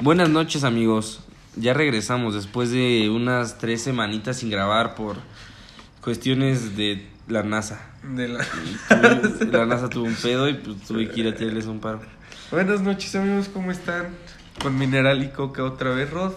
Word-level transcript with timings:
Buenas 0.00 0.28
noches 0.28 0.64
amigos, 0.64 1.20
ya 1.56 1.72
regresamos 1.72 2.34
después 2.34 2.70
de 2.70 3.10
unas 3.10 3.58
tres 3.58 3.82
semanitas 3.82 4.36
sin 4.38 4.50
grabar 4.50 4.94
por 4.94 5.16
cuestiones 6.00 6.76
de 6.76 7.06
la 7.28 7.42
NASA. 7.42 7.80
De 8.02 8.28
la... 8.28 8.44
Tuve- 8.44 9.50
la 9.52 9.66
NASA 9.66 9.88
tuvo 9.88 10.04
un 10.04 10.14
pedo 10.16 10.48
y 10.48 10.54
pues 10.54 10.82
tuve 10.82 11.08
que 11.08 11.20
ir 11.20 11.28
a 11.28 11.34
tirarles 11.34 11.66
un 11.66 11.80
paro. 11.80 12.00
Buenas 12.50 12.80
noches 12.82 13.14
amigos, 13.14 13.48
¿cómo 13.52 13.70
están? 13.70 14.08
Con 14.60 14.76
Mineral 14.78 15.22
y 15.22 15.28
Coca 15.28 15.62
otra 15.64 15.90
vez, 15.90 16.10
Rod. 16.10 16.32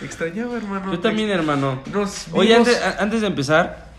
Te 0.00 0.06
extrañaba, 0.06 0.56
hermano. 0.56 0.90
Yo 0.92 0.98
también, 0.98 1.30
hermano. 1.30 1.82
Nos 1.92 2.26
Oye, 2.32 2.54
vimos- 2.54 2.68
antes, 2.68 2.82
a- 2.82 3.02
antes 3.02 3.20
de 3.20 3.26
empezar, 3.28 3.92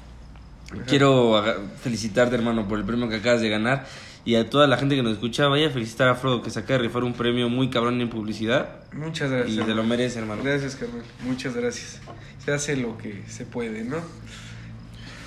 quiero 0.87 1.41
felicitarte, 1.81 2.35
hermano, 2.35 2.67
por 2.67 2.79
el 2.79 2.85
premio 2.85 3.07
que 3.07 3.15
acabas 3.17 3.41
de 3.41 3.49
ganar. 3.49 3.85
Y 4.25 4.35
a 4.35 4.49
toda 4.49 4.65
la 4.65 4.77
gente 4.77 4.95
que 4.95 5.03
nos 5.03 5.13
escucha, 5.13 5.47
vaya 5.47 5.67
a 5.67 5.69
felicitar 5.69 6.07
a 6.07 6.15
Frodo 6.15 6.41
que 6.41 6.49
se 6.49 6.59
acaba 6.59 6.79
de 6.79 6.87
rifar 6.87 7.03
un 7.03 7.13
premio 7.13 7.47
muy 7.47 7.69
cabrón 7.69 8.01
en 8.01 8.09
publicidad. 8.09 8.69
Muchas 8.91 9.29
Y 9.29 9.33
gracias. 9.35 9.55
te 9.55 9.61
lo 9.61 9.69
hermano. 9.69 9.83
merece, 9.89 10.19
hermano. 10.19 10.41
Gracias, 10.43 10.75
carnal. 10.75 11.03
Muchas 11.23 11.55
gracias. 11.55 11.99
Se 12.43 12.51
hace 12.51 12.75
lo 12.75 12.97
que 12.97 13.23
se 13.27 13.45
puede, 13.45 13.83
¿no? 13.83 13.97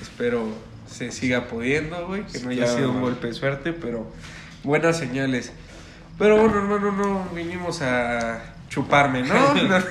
Espero 0.03 0.49
se 0.89 1.13
siga 1.13 1.47
pudiendo, 1.47 2.07
güey. 2.09 2.25
Que 2.27 2.41
no 2.41 2.51
haya 2.51 2.65
Claro, 2.65 2.77
sido 2.77 2.89
un 2.91 2.97
hermano. 2.97 3.13
golpe 3.13 3.27
de 3.29 3.35
suerte, 3.35 3.73
pero 3.73 4.11
buenas 4.65 4.99
señales. 4.99 5.53
Pero 6.19 6.37
bueno, 6.39 6.59
hermano, 6.59 6.91
no 6.93 7.29
vinimos 7.35 7.81
a 7.83 8.55
chuparme, 8.69 9.23
¿no? 9.23 9.55
no, 9.55 9.79
no 9.79 9.85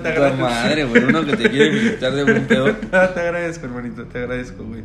te 0.00 0.08
agradezco. 0.08 0.36
madre, 0.42 0.84
güey, 0.84 1.04
uno 1.04 1.24
que 1.24 1.36
te 1.36 1.50
quiere 1.50 1.70
felicitar 1.72 2.12
de 2.14 2.24
buen 2.24 2.46
pedo. 2.46 2.76
Ah, 2.92 3.10
te 3.14 3.20
agradezco, 3.20 3.64
hermanito, 3.66 4.04
te 4.04 4.18
agradezco, 4.18 4.62
güey. 4.64 4.82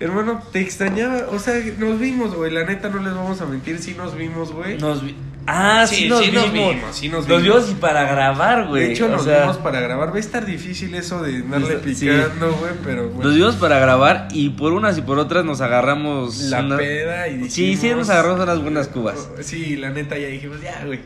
Hermano, 0.00 0.42
te 0.52 0.60
extrañaba, 0.60 1.26
o 1.30 1.38
sea, 1.38 1.54
nos 1.78 1.98
vimos, 2.00 2.34
güey, 2.34 2.50
la 2.50 2.64
neta 2.64 2.88
no 2.88 3.00
les 3.02 3.14
vamos 3.14 3.40
a 3.40 3.46
mentir, 3.46 3.78
sí 3.78 3.94
nos 3.96 4.16
vimos, 4.16 4.52
güey. 4.52 4.78
Nos 4.78 5.04
vi- 5.04 5.14
Ah, 5.44 5.84
sí, 5.88 5.96
Sí, 5.96 6.08
nos, 6.08 6.20
sí 6.24 6.30
vimos. 6.30 6.44
nos 6.44 6.52
vimos, 6.52 6.76
sí 6.96 7.08
nos 7.08 7.28
Nos 7.28 7.42
vimos. 7.42 7.56
vimos 7.64 7.70
y 7.70 7.80
para 7.80 8.04
grabar, 8.04 8.68
güey. 8.68 8.84
de 8.86 8.92
hecho, 8.92 9.06
o 9.06 9.08
nos 9.08 9.24
sea, 9.24 9.40
vimos 9.40 9.56
para 9.58 9.80
grabar, 9.80 10.12
va 10.12 10.16
a 10.16 10.20
estar 10.20 10.46
difícil 10.46 10.94
eso 10.94 11.20
de 11.22 11.36
andarle 11.36 11.76
picando, 11.78 12.52
güey, 12.54 12.72
pero 12.84 13.08
bueno. 13.08 13.24
Nos 13.28 13.34
vimos 13.34 13.56
para 13.56 13.78
grabar 13.80 14.28
y 14.32 14.50
por 14.50 14.72
unas 14.72 14.96
y 14.98 15.02
por 15.02 15.18
otras 15.18 15.44
nos 15.44 15.60
agarramos. 15.60 16.38
la 16.42 16.60
una- 16.60 16.76
peda 16.76 17.26
y 17.28 17.32
dijimos... 17.38 17.52
Sí, 17.54 17.76
sí, 17.76 17.90
nos 17.90 18.08
agarramos 18.08 18.40
unas 18.40 18.62
buenas 18.62 18.86
cubas. 18.88 19.28
Sí, 19.40 19.76
la 19.76 19.90
neta 19.90 20.16
ya 20.16 20.28
dijimos, 20.28 20.60
ya, 20.62 20.84
güey. 20.86 21.00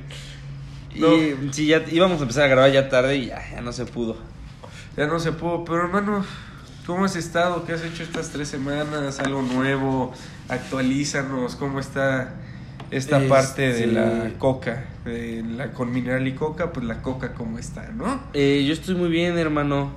Y 0.95 1.53
sí, 1.53 1.67
ya 1.67 1.83
íbamos 1.91 2.19
a 2.21 2.23
empezar 2.23 2.45
a 2.45 2.49
grabar 2.49 2.71
ya 2.73 2.89
tarde 2.89 3.17
y 3.17 3.27
ya, 3.27 3.43
ya 3.53 3.61
no 3.63 3.73
se 3.73 3.85
pudo. 3.87 4.17
Ya 4.99 5.07
no 5.07 5.19
se 5.19 5.33
pudo, 5.33 5.65
pero 5.65 5.83
hermano, 5.85 6.25
¿cómo 6.87 7.05
has 7.05 7.17
estado? 7.17 7.65
¿Qué 7.65 7.73
has 7.73 7.85
hecho 7.85 8.03
estas 8.03 8.31
tres 8.31 8.49
semanas? 8.49 9.19
¿Algo 9.21 9.43
nuevo? 9.43 10.13
Actualízanos, 10.49 11.57
¿cómo 11.57 11.81
está 11.81 12.35
esta 12.91 13.17
Este- 13.17 13.29
parte 13.29 13.73
de 13.73 13.87
la 13.87 14.31
coca? 14.39 14.85
De 15.05 15.43
la 15.57 15.73
con 15.73 15.93
mineral 15.93 16.27
y 16.27 16.33
coca, 16.33 16.73
pues 16.73 16.87
la 16.87 17.03
coca, 17.03 17.35
¿cómo 17.35 17.59
está, 17.59 17.91
no? 17.93 18.21
Eh, 18.33 18.65
yo 18.67 18.73
estoy 18.73 18.95
muy 18.95 19.09
bien, 19.09 19.39
hermano. 19.39 19.91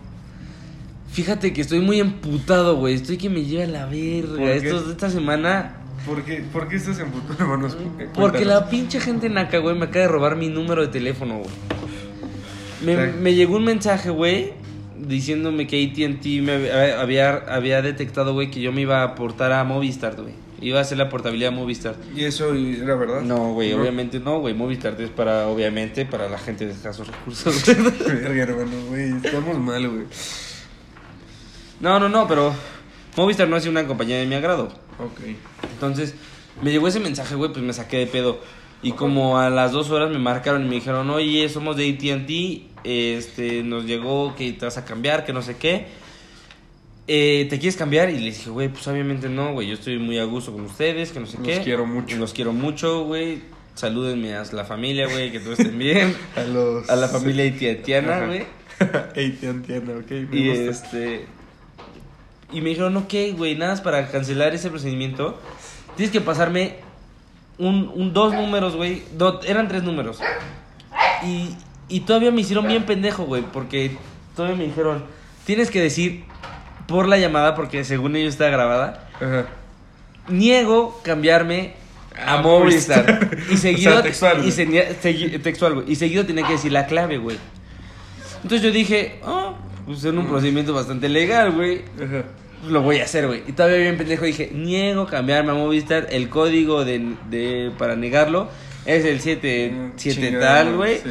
Fíjate 1.12 1.54
que 1.54 1.62
estoy 1.62 1.80
muy 1.80 2.00
emputado, 2.00 2.76
güey. 2.78 2.94
Estoy 2.94 3.18
que 3.18 3.30
me 3.30 3.44
lleva 3.44 3.66
la 3.66 3.86
¿Por 3.86 3.92
verga. 3.96 4.38
qué? 4.38 4.56
Estos, 4.58 4.90
esta 4.92 5.10
semana. 5.10 5.76
¿Por 6.06 6.24
qué, 6.24 6.44
por 6.54 6.68
qué 6.68 6.76
estás 6.76 7.00
en 7.00 7.10
puto, 7.10 7.34
hermanos? 7.40 7.76
Porque 8.14 8.46
la 8.46 8.70
pinche 8.70 9.00
gente 9.00 9.28
naca, 9.30 9.58
güey, 9.58 9.76
me 9.76 9.86
acaba 9.86 10.02
de 10.02 10.08
robar 10.08 10.36
mi 10.36 10.48
número 10.50 10.82
de 10.84 10.88
teléfono, 10.90 11.40
güey. 11.40 11.50
Me, 12.86 13.08
me 13.14 13.34
llegó 13.34 13.58
un 13.58 13.66
mensaje, 13.66 14.10
güey, 14.10 14.54
diciéndome 15.08 15.68
que 15.68 15.84
ATT 15.86 16.26
me 16.42 16.72
había, 16.94 17.36
había, 17.48 17.82
detectado, 17.82 18.34
güey, 18.34 18.52
que 18.52 18.62
yo 18.62 18.72
me 18.72 18.82
iba 18.82 19.02
a 19.02 19.04
aportar 19.04 19.52
a 19.52 19.64
Movistar, 19.64 20.16
güey. 20.16 20.34
Iba 20.62 20.80
a 20.80 20.82
hacer 20.82 20.98
la 20.98 21.10
portabilidad 21.10 21.54
a 21.54 21.56
Movistar. 21.56 21.96
¿Y 22.16 22.26
eso 22.26 22.54
era 22.54 22.96
verdad? 22.96 23.22
No, 23.22 23.54
güey, 23.54 23.72
obviamente 23.74 24.20
no, 24.20 24.40
güey. 24.40 24.54
Movistar 24.54 25.00
es 25.00 25.10
para, 25.10 25.48
obviamente, 25.48 26.06
para 26.06 26.30
la 26.30 26.38
gente 26.38 26.66
de 26.66 26.74
escasos 26.74 27.08
recursos. 27.08 27.66
Verga, 28.06 28.44
hermano, 28.44 28.72
güey, 28.90 29.16
estamos 29.24 29.58
mal, 29.58 29.88
güey. 29.88 30.06
no, 31.80 32.00
no, 32.00 32.10
no, 32.10 32.28
pero 32.28 32.54
Movistar 33.16 33.48
no 33.48 33.56
es 33.56 33.66
una 33.68 33.88
compañía 33.88 34.18
de 34.18 34.26
mi 34.26 34.36
agrado. 34.36 34.66
Ok. 35.00 35.22
Entonces, 35.74 36.14
me 36.62 36.72
llegó 36.72 36.88
ese 36.88 37.00
mensaje, 37.00 37.36
güey, 37.36 37.52
pues 37.52 37.64
me 37.64 37.74
saqué 37.74 37.98
de 37.98 38.08
pedo. 38.08 38.40
Y 38.82 38.94
como 38.94 39.40
a 39.40 39.50
las 39.50 39.72
dos 39.74 39.90
horas 39.92 40.10
me 40.10 40.20
marcaron 40.20 40.66
y 40.66 40.70
me 40.70 40.76
dijeron, 40.76 41.10
oye, 41.10 41.48
somos 41.50 41.76
de 41.76 41.90
ATT, 41.90 42.86
este, 42.86 43.62
nos 43.64 43.86
llegó 43.86 44.36
que 44.36 44.52
te 44.54 44.66
vas 44.66 44.78
a 44.78 44.86
cambiar, 44.86 45.26
que 45.26 45.34
no 45.34 45.42
sé 45.42 45.58
qué. 45.58 45.88
Eh, 47.08 47.48
¿Te 47.50 47.58
quieres 47.60 47.76
cambiar? 47.76 48.10
Y 48.10 48.20
les 48.20 48.38
dije, 48.38 48.50
güey, 48.52 48.70
pues 48.70 48.88
obviamente 48.88 49.28
no, 49.30 49.52
güey, 49.54 49.68
yo 49.68 49.74
estoy 49.74 49.98
muy 50.00 50.18
a 50.20 50.24
gusto 50.26 50.54
con 50.54 50.62
ustedes, 50.62 51.12
que 51.12 51.20
no 51.20 51.26
sé 51.26 51.38
Los 51.40 51.48
qué. 51.48 51.62
quiero 51.64 51.86
mucho. 51.86 52.16
Los 52.18 52.34
quiero 52.34 52.54
mucho, 52.54 53.04
güey. 53.04 53.42
Salúdenme 53.76 54.36
a 54.36 54.44
la 54.52 54.64
familia, 54.66 55.08
güey, 55.08 55.32
que 55.32 55.40
todos 55.40 55.60
estén 55.60 55.78
bien. 55.78 56.16
A 56.36 56.42
los... 56.44 56.90
A 56.90 56.96
la 56.96 57.08
familia 57.08 57.46
itiatiana, 57.46 58.18
Ajá. 58.18 58.26
güey. 58.28 58.44
Entiendo, 59.16 59.98
ok, 60.00 60.12
me 60.30 60.38
Y 60.38 60.50
gusta. 60.50 60.70
este. 60.88 61.26
Y 62.52 62.62
me 62.62 62.70
dijeron, 62.70 62.96
ok, 62.98 63.14
güey, 63.36 63.56
nada 63.56 63.72
más 63.72 63.82
para 63.82 64.08
cancelar 64.10 64.54
ese 64.54 64.70
procedimiento. 64.70 65.40
Tienes 65.96 66.12
que 66.12 66.22
pasarme 66.22 66.76
un, 67.60 67.92
un 67.94 68.14
dos 68.14 68.34
números, 68.34 68.76
güey. 68.76 69.04
Eran 69.46 69.68
tres 69.68 69.84
números. 69.84 70.20
Y, 71.24 71.56
y 71.88 72.00
todavía 72.02 72.32
me 72.32 72.42
hicieron 72.42 72.68
bien 72.68 72.86
pendejo, 72.86 73.26
güey. 73.26 73.44
Porque 73.44 73.98
todavía 74.36 74.58
me 74.58 74.64
dijeron, 74.66 75.04
tienes 75.46 75.70
que 75.70 75.80
decir 75.82 76.24
por 76.88 77.08
la 77.08 77.18
llamada, 77.18 77.54
porque 77.56 77.84
según 77.84 78.16
ellos 78.16 78.34
está 78.34 78.50
grabada. 78.50 79.08
Ajá. 79.18 79.46
Niego 80.28 81.00
cambiarme 81.04 81.74
a, 82.18 82.36
A 82.36 82.42
Movistar. 82.42 83.06
Movistar. 83.30 83.52
Y 83.52 83.58
seguido. 83.58 83.92
O 83.92 83.94
sea, 83.96 84.04
textual, 84.04 84.46
y 84.46 84.52
se- 84.52 85.40
textual, 85.40 85.74
güey. 85.76 85.92
Y 85.92 85.96
seguido 85.96 86.26
tenía 86.26 86.46
que 86.46 86.54
decir 86.54 86.72
la 86.72 86.86
clave, 86.88 87.18
güey. 87.18 87.38
Entonces 88.44 88.62
yo 88.62 88.72
dije, 88.72 89.20
oh, 89.26 89.54
pues 89.86 90.04
en 90.06 90.18
un 90.18 90.28
procedimiento 90.28 90.74
bastante 90.74 91.10
legal, 91.10 91.52
güey. 91.52 91.84
Ajá. 92.02 92.24
Lo 92.68 92.82
voy 92.82 93.00
a 93.00 93.04
hacer, 93.06 93.28
güey. 93.28 93.44
Y 93.48 93.54
todavía 93.54 93.78
bien 93.78 93.98
pendejo 93.98 94.26
dije, 94.26 94.52
niego 94.54 95.06
cambiarme 95.06 95.52
a 95.52 95.56
Movistar. 95.56 96.08
El 96.12 96.30
código 96.30 96.84
de, 96.84 97.16
de 97.30 97.72
para 97.78 97.96
negarlo 97.96 98.50
es 98.86 99.06
el 99.06 99.22
7 99.22 99.72
Mm, 99.72 99.92
7 99.96 100.22
chingada, 100.22 100.64
tal, 100.64 100.76
güey. 100.76 100.98
sí. 101.00 101.10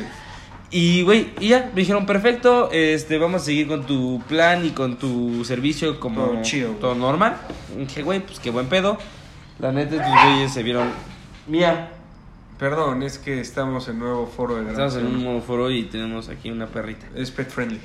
Y, 0.71 1.01
güey, 1.03 1.29
y 1.41 1.49
ya, 1.49 1.71
me 1.75 1.81
dijeron, 1.81 2.05
perfecto, 2.05 2.69
este, 2.73 3.17
vamos 3.17 3.41
a 3.41 3.45
seguir 3.47 3.67
con 3.69 3.87
tu 3.87 4.23
plan 4.29 4.67
y 4.67 4.71
con 4.73 4.99
tu 4.99 5.43
servicio 5.47 5.99
como 5.99 6.27
Todo 6.27 6.43
chido, 6.43 6.69
güey. 6.69 6.81
todo 6.81 6.95
normal. 6.95 7.39
Y 7.75 7.81
dije, 7.87 8.03
güey, 8.03 8.21
pues 8.21 8.39
qué 8.39 8.51
buen 8.51 8.67
pedo. 8.67 8.99
La 9.61 9.73
neta, 9.73 9.97
estos 9.97 10.13
güeyes 10.25 10.53
se 10.53 10.63
vieron, 10.63 10.91
mía, 11.47 11.93
Perdón, 12.59 13.03
es 13.05 13.19
que 13.19 13.41
estamos 13.41 13.89
en 13.89 14.01
nuevo 14.01 14.27
foro 14.27 14.57
de 14.57 14.69
estamos 14.69 14.97
en 14.97 15.07
un 15.07 15.23
nuevo 15.25 15.41
foro 15.41 15.71
y 15.71 15.85
tenemos 15.85 16.29
aquí 16.29 16.51
una 16.51 16.67
perrita. 16.67 17.07
Es 17.15 17.31
pet 17.31 17.49
friendly. 17.49 17.81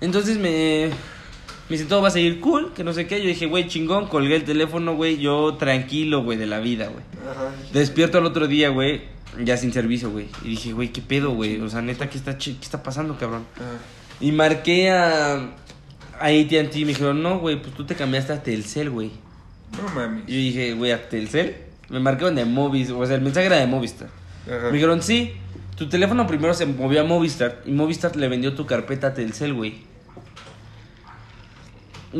Entonces 0.00 0.38
me, 0.38 0.90
me 1.68 1.76
dice, 1.76 1.88
todo 1.88 2.00
va 2.00 2.08
a 2.08 2.12
seguir 2.12 2.40
cool, 2.40 2.72
que 2.74 2.84
no 2.84 2.92
sé 2.92 3.06
qué. 3.06 3.20
Yo 3.20 3.26
dije, 3.26 3.46
güey, 3.46 3.66
chingón, 3.66 4.06
colgué 4.06 4.36
el 4.36 4.44
teléfono, 4.44 4.94
güey, 4.94 5.18
yo 5.18 5.54
tranquilo, 5.54 6.22
güey, 6.22 6.38
de 6.38 6.46
la 6.46 6.60
vida, 6.60 6.86
güey. 6.86 7.02
Ajá. 7.28 7.50
Despierto 7.72 8.18
al 8.18 8.26
otro 8.26 8.46
día, 8.46 8.68
güey, 8.68 9.02
ya 9.44 9.56
sin 9.56 9.72
servicio, 9.72 10.10
güey. 10.10 10.28
Y 10.44 10.50
dije, 10.50 10.72
güey, 10.72 10.92
¿qué 10.92 11.02
pedo, 11.02 11.32
güey? 11.32 11.60
O 11.60 11.68
sea, 11.68 11.82
neta, 11.82 12.08
¿qué 12.08 12.18
está, 12.18 12.38
qué 12.38 12.52
está 12.60 12.82
pasando, 12.82 13.18
cabrón? 13.18 13.44
Y 14.20 14.30
marqué 14.30 14.90
a, 14.90 15.34
a 16.20 16.26
AT&T 16.26 16.70
y 16.74 16.84
me 16.84 16.92
dijeron, 16.92 17.20
no, 17.22 17.40
güey, 17.40 17.60
pues 17.60 17.74
tú 17.74 17.84
te 17.84 17.96
cambiaste 17.96 18.32
a 18.32 18.42
Telcel, 18.42 18.90
güey. 18.90 19.10
No 19.76 19.92
mames. 19.92 20.24
Yo 20.26 20.34
dije, 20.34 20.72
güey, 20.74 20.92
¿a 20.92 21.08
Telcel? 21.08 21.56
Me 21.88 21.98
marcaron 21.98 22.36
de 22.36 22.44
Movistar, 22.44 22.96
o 22.96 23.06
sea, 23.06 23.16
el 23.16 23.22
mensaje 23.22 23.46
era 23.46 23.56
de 23.56 23.66
Movistar. 23.66 24.08
Ajá. 24.46 24.66
Me 24.68 24.72
dijeron, 24.72 25.02
sí, 25.02 25.32
tu 25.76 25.88
teléfono 25.88 26.26
primero 26.26 26.54
se 26.54 26.64
movió 26.66 27.00
a 27.00 27.04
Movistar 27.04 27.62
y 27.66 27.72
Movistar 27.72 28.14
le 28.14 28.28
vendió 28.28 28.54
tu 28.54 28.66
carpeta 28.66 29.08
a 29.08 29.14
Telcel, 29.14 29.52
güey. 29.52 29.95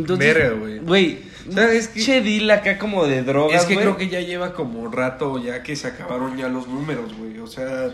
Verga, 0.04 0.50
güey. 0.50 0.78
Güey, 0.78 1.18
¿Sabes 1.52 1.88
qué? 1.88 2.00
che 2.00 2.20
deal 2.22 2.50
acá 2.50 2.78
como 2.78 3.06
de 3.06 3.22
drogas, 3.22 3.60
Es 3.62 3.66
que 3.66 3.74
güey. 3.74 3.84
creo 3.86 3.96
que 3.96 4.08
ya 4.08 4.20
lleva 4.20 4.52
como 4.52 4.88
rato 4.90 5.38
ya 5.42 5.62
que 5.62 5.76
se 5.76 5.86
acabaron 5.86 6.36
ya 6.36 6.48
los 6.48 6.66
números, 6.68 7.14
güey. 7.16 7.38
O 7.38 7.46
sea, 7.46 7.90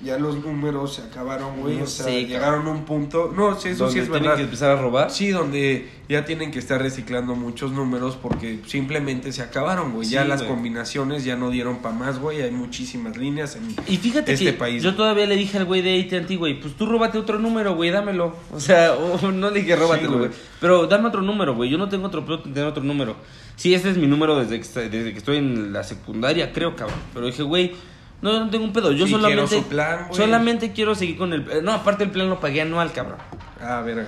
ya 0.00 0.16
los 0.18 0.42
números 0.44 0.94
se 0.94 1.02
acabaron, 1.02 1.60
güey. 1.60 1.76
No 1.78 1.84
o 1.84 1.86
sea, 1.86 2.04
sé, 2.06 2.24
llegaron 2.26 2.66
a 2.66 2.70
un 2.70 2.84
punto. 2.84 3.32
No, 3.36 3.58
sí, 3.58 3.70
eso 3.70 3.84
donde 3.84 3.92
sí 3.94 3.98
es 4.00 4.04
tienen 4.06 4.22
verdad. 4.22 4.36
que 4.36 4.42
empezar 4.44 4.70
a 4.70 4.80
robar. 4.80 5.10
Sí, 5.10 5.30
donde 5.30 5.88
ya 6.08 6.24
tienen 6.24 6.50
que 6.52 6.58
estar 6.60 6.80
reciclando 6.80 7.34
muchos 7.34 7.72
números 7.72 8.16
porque 8.20 8.60
simplemente 8.66 9.32
se 9.32 9.42
acabaron, 9.42 9.92
güey. 9.92 10.08
ya 10.08 10.24
las 10.24 10.42
güey. 10.42 10.52
combinaciones 10.54 11.24
ya 11.24 11.36
no 11.36 11.50
dieron 11.50 11.78
para 11.78 11.94
más, 11.96 12.18
güey. 12.20 12.42
Hay 12.42 12.50
muchísimas 12.52 13.16
líneas 13.16 13.56
en 13.56 13.74
Y 13.92 13.96
fíjate 13.96 14.32
este 14.34 14.44
que 14.46 14.52
país. 14.52 14.82
yo 14.82 14.94
todavía 14.94 15.26
le 15.26 15.34
dije 15.36 15.58
al 15.58 15.64
güey 15.64 15.82
de 15.82 16.00
AT&T, 16.00 16.36
güey, 16.36 16.60
pues 16.60 16.74
tú 16.76 16.86
róbate 16.86 17.18
otro 17.18 17.38
número, 17.38 17.74
güey, 17.74 17.90
dámelo. 17.90 18.36
O 18.52 18.60
sea, 18.60 18.92
o 19.22 19.32
no 19.32 19.50
le 19.50 19.60
dije 19.60 19.74
róbatelo, 19.74 20.12
Sí, 20.12 20.18
güey. 20.18 20.30
Pero 20.60 20.86
dame 20.86 21.08
otro 21.08 21.22
número, 21.22 21.54
güey. 21.56 21.70
Yo 21.70 21.78
no 21.78 21.88
tengo 21.88 22.06
otro 22.06 22.24
problema 22.24 22.54
tener 22.54 22.68
otro 22.68 22.84
número. 22.84 23.16
Sí, 23.56 23.74
este 23.74 23.90
es 23.90 23.96
mi 23.96 24.06
número 24.06 24.38
desde 24.38 24.60
que, 24.60 24.88
desde 24.88 25.12
que 25.12 25.18
estoy 25.18 25.38
en 25.38 25.72
la 25.72 25.82
secundaria, 25.82 26.52
creo, 26.52 26.76
cabrón. 26.76 26.98
Pero 27.12 27.26
dije, 27.26 27.42
güey, 27.42 27.72
no, 28.20 28.44
no 28.44 28.50
tengo 28.50 28.64
un 28.64 28.72
pedo. 28.72 28.92
Yo 28.92 29.06
Sí, 29.06 29.12
solamente 29.12 29.46
quiero 29.48 29.62
su 29.62 29.68
plan, 29.68 30.06
güey. 30.08 30.16
solamente 30.20 30.72
quiero 30.72 30.94
seguir 30.94 31.16
con 31.16 31.32
el 31.32 31.40
eh, 31.50 31.60
no, 31.62 31.72
aparte 31.72 32.04
el 32.04 32.10
plan 32.10 32.28
lo 32.28 32.40
pagué 32.40 32.62
anual, 32.62 32.92
cabrón. 32.92 33.18
Ah, 33.60 33.80
verga. 33.80 34.06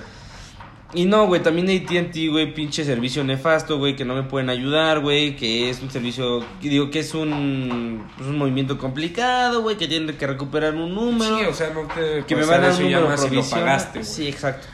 Y 0.93 1.05
no, 1.05 1.25
güey, 1.25 1.41
también 1.41 1.69
AT&T, 1.69 2.27
güey, 2.27 2.53
pinche 2.53 2.83
servicio 2.83 3.23
nefasto, 3.23 3.77
güey, 3.77 3.95
que 3.95 4.03
no 4.03 4.13
me 4.13 4.23
pueden 4.23 4.49
ayudar, 4.49 4.99
güey, 4.99 5.37
que 5.37 5.69
es 5.69 5.81
un 5.81 5.89
servicio, 5.89 6.43
digo 6.61 6.91
que 6.91 6.99
es 6.99 7.13
un, 7.13 8.03
pues, 8.17 8.27
un 8.27 8.37
movimiento 8.37 8.77
complicado, 8.77 9.61
güey, 9.61 9.77
que 9.77 9.87
tienen 9.87 10.17
que 10.17 10.27
recuperar 10.27 10.75
un 10.75 10.93
número. 10.93 11.39
Sí, 11.39 11.45
o 11.45 11.53
sea, 11.53 11.69
no 11.69 11.87
te 11.87 12.25
que 12.25 12.35
me 12.35 12.43
van 12.43 12.65
a 12.65 12.67
dar 12.67 12.83
un 12.83 12.91
número 12.91 13.27
y 13.31 13.35
lo 13.35 13.43
pagaste, 13.49 13.99
güey. 13.99 14.11
Sí, 14.11 14.27
exacto. 14.27 14.67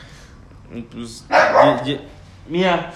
Y 0.74 0.82
pues, 0.82 1.24
mira. 2.48 2.92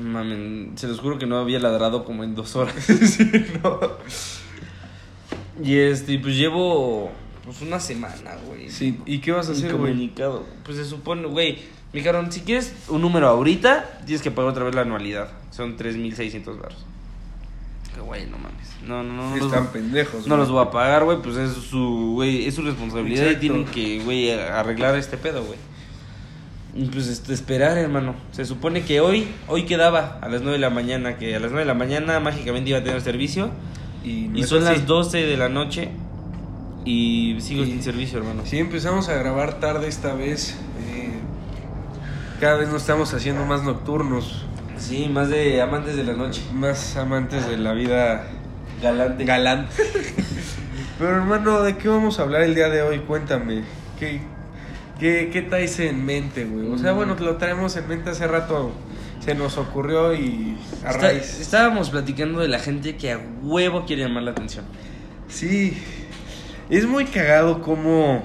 Mamen, 0.00 0.72
se 0.76 0.88
los 0.88 1.00
juro 1.00 1.18
que 1.18 1.26
no 1.26 1.36
había 1.38 1.58
ladrado 1.58 2.04
como 2.04 2.24
en 2.24 2.34
dos 2.34 2.56
horas. 2.56 2.74
sí, 2.84 3.30
no. 3.62 3.80
Y 5.62 5.76
este, 5.76 6.18
pues 6.18 6.36
llevo 6.36 7.10
pues 7.44 7.60
una 7.62 7.78
semana, 7.80 8.36
güey. 8.46 8.70
Sí, 8.70 8.98
¿y 9.06 9.18
qué 9.18 9.32
vas 9.32 9.48
a 9.48 9.52
hacer, 9.52 9.72
güey? 9.74 9.92
Incomunicado. 9.92 10.44
Pues 10.64 10.78
se 10.78 10.84
supone, 10.84 11.26
güey, 11.26 11.58
mi 11.92 12.02
carón, 12.02 12.32
si 12.32 12.40
quieres 12.40 12.72
un 12.88 13.02
número 13.02 13.28
ahorita, 13.28 14.00
tienes 14.06 14.22
que 14.22 14.30
pagar 14.30 14.50
otra 14.52 14.64
vez 14.64 14.74
la 14.74 14.82
anualidad. 14.82 15.30
Son 15.50 15.76
3.600 15.76 16.58
baros. 16.58 16.86
Que 17.94 18.00
güey, 18.00 18.24
no 18.26 18.38
mames. 18.38 18.68
No, 18.86 19.02
no, 19.02 19.12
no. 19.30 19.36
los 19.36 19.46
Están 19.46 19.64
voy- 19.64 19.72
pendejos. 19.74 20.26
no 20.26 20.34
güey. 20.36 20.38
los 20.38 20.50
voy 20.50 20.64
a 20.64 20.70
pagar, 20.70 21.04
güey, 21.04 21.18
pues 21.20 21.36
es 21.36 21.52
su, 21.52 22.12
güey, 22.14 22.46
es 22.46 22.54
su 22.54 22.62
responsabilidad 22.62 23.26
Exacto. 23.26 23.44
y 23.46 23.48
tienen 23.48 23.64
que, 23.66 24.02
güey, 24.04 24.30
arreglar 24.32 24.96
este 24.96 25.18
pedo, 25.18 25.44
güey. 25.44 25.58
Pues 26.92 27.08
este, 27.08 27.34
esperar, 27.34 27.76
hermano. 27.76 28.14
Se 28.32 28.44
supone 28.46 28.82
que 28.82 29.00
hoy, 29.00 29.28
hoy 29.46 29.64
quedaba 29.64 30.18
a 30.22 30.28
las 30.28 30.40
9 30.40 30.52
de 30.52 30.58
la 30.58 30.70
mañana, 30.70 31.18
que 31.18 31.34
a 31.36 31.38
las 31.40 31.50
9 31.50 31.60
de 31.60 31.66
la 31.66 31.74
mañana 31.74 32.18
mágicamente 32.20 32.70
iba 32.70 32.78
a 32.78 32.82
tener 32.84 33.00
servicio. 33.02 33.50
Y, 34.04 34.42
son 34.44 34.64
así. 34.66 34.78
las 34.78 34.86
12 34.86 35.18
de 35.26 35.36
la 35.36 35.48
noche 35.48 35.90
y 36.84 37.36
sigo 37.40 37.64
sin 37.64 37.82
servicio, 37.82 38.18
hermano. 38.18 38.42
Sí, 38.44 38.58
empezamos 38.58 39.08
a 39.08 39.14
grabar 39.14 39.60
tarde 39.60 39.86
esta 39.86 40.14
vez. 40.14 40.56
eh, 40.88 41.10
cada 42.40 42.56
vez 42.56 42.68
nos 42.68 42.82
estamos 42.82 43.12
haciendo 43.14 43.44
más 43.44 43.62
nocturnos, 43.62 44.44
Sí, 44.78 45.08
más 45.08 45.28
de 45.28 45.62
amantes 45.62 45.96
de 45.96 46.02
la 46.02 46.14
noche. 46.14 46.42
más 46.54 46.96
amantes 46.96 47.46
de 47.48 47.56
la 47.58 47.72
vida 47.74 48.24
Galante. 48.82 49.24
galante. 49.24 49.72
Pero 50.98 51.16
hermano, 51.16 51.62
¿de 51.62 51.76
qué 51.76 51.88
vamos 51.88 52.18
a 52.18 52.22
hablar 52.22 52.42
el 52.42 52.54
día 52.56 52.68
de 52.68 52.82
hoy? 52.82 52.98
Cuéntame. 53.00 53.62
¿Qué, 54.00 54.20
qué, 55.02 55.28
qué 55.30 55.42
traes 55.42 55.78
en 55.80 56.04
mente, 56.06 56.44
güey? 56.46 56.68
O 56.70 56.78
sea, 56.78 56.92
bueno, 56.92 57.14
lo 57.18 57.36
traemos 57.36 57.76
en 57.76 57.86
mente 57.88 58.10
hace 58.10 58.26
rato. 58.26 58.72
Se 59.20 59.34
nos 59.34 59.58
ocurrió 59.58 60.14
y 60.14 60.56
a 60.84 60.90
Está- 60.90 60.98
raíz. 61.08 61.38
estábamos 61.40 61.90
platicando 61.90 62.40
de 62.40 62.48
la 62.48 62.58
gente 62.58 62.96
que 62.96 63.12
a 63.12 63.20
huevo 63.42 63.84
quiere 63.84 64.02
llamar 64.02 64.22
la 64.22 64.30
atención. 64.30 64.64
Sí, 65.28 65.76
es 66.70 66.86
muy 66.86 67.04
cagado 67.04 67.60
como... 67.60 68.22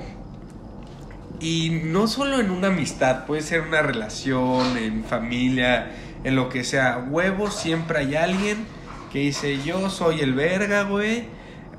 Y 1.40 1.82
no 1.84 2.08
solo 2.08 2.40
en 2.40 2.50
una 2.50 2.68
amistad, 2.70 3.26
puede 3.26 3.42
ser 3.44 3.62
una 3.62 3.82
relación, 3.84 4.76
en 4.78 5.04
familia, 5.04 5.92
en 6.24 6.36
lo 6.36 6.50
que 6.50 6.64
sea. 6.64 7.06
Huevo, 7.10 7.52
siempre 7.52 8.00
hay 8.00 8.16
alguien 8.16 8.66
que 9.14 9.20
dice, 9.20 9.60
yo 9.64 9.90
soy 9.92 10.22
el 10.22 10.34
verga, 10.34 10.84
güey. 10.84 11.26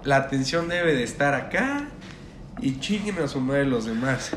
La 0.05 0.17
atención 0.17 0.69
debe 0.69 0.95
de 0.95 1.03
estar 1.03 1.35
acá. 1.35 1.89
Y 2.61 2.79
chinguen 2.79 3.19
a 3.19 3.27
su 3.27 3.41
madre 3.41 3.67
los 3.67 3.85
demás. 3.85 4.31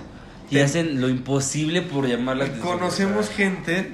Y 0.52 0.56
Te- 0.56 0.64
hacen 0.64 1.02
lo 1.02 1.10
imposible 1.10 1.82
por 1.82 2.08
llamar 2.08 2.38
la 2.38 2.44
atención. 2.46 2.78
Conocemos 2.78 3.30
gente, 3.30 3.94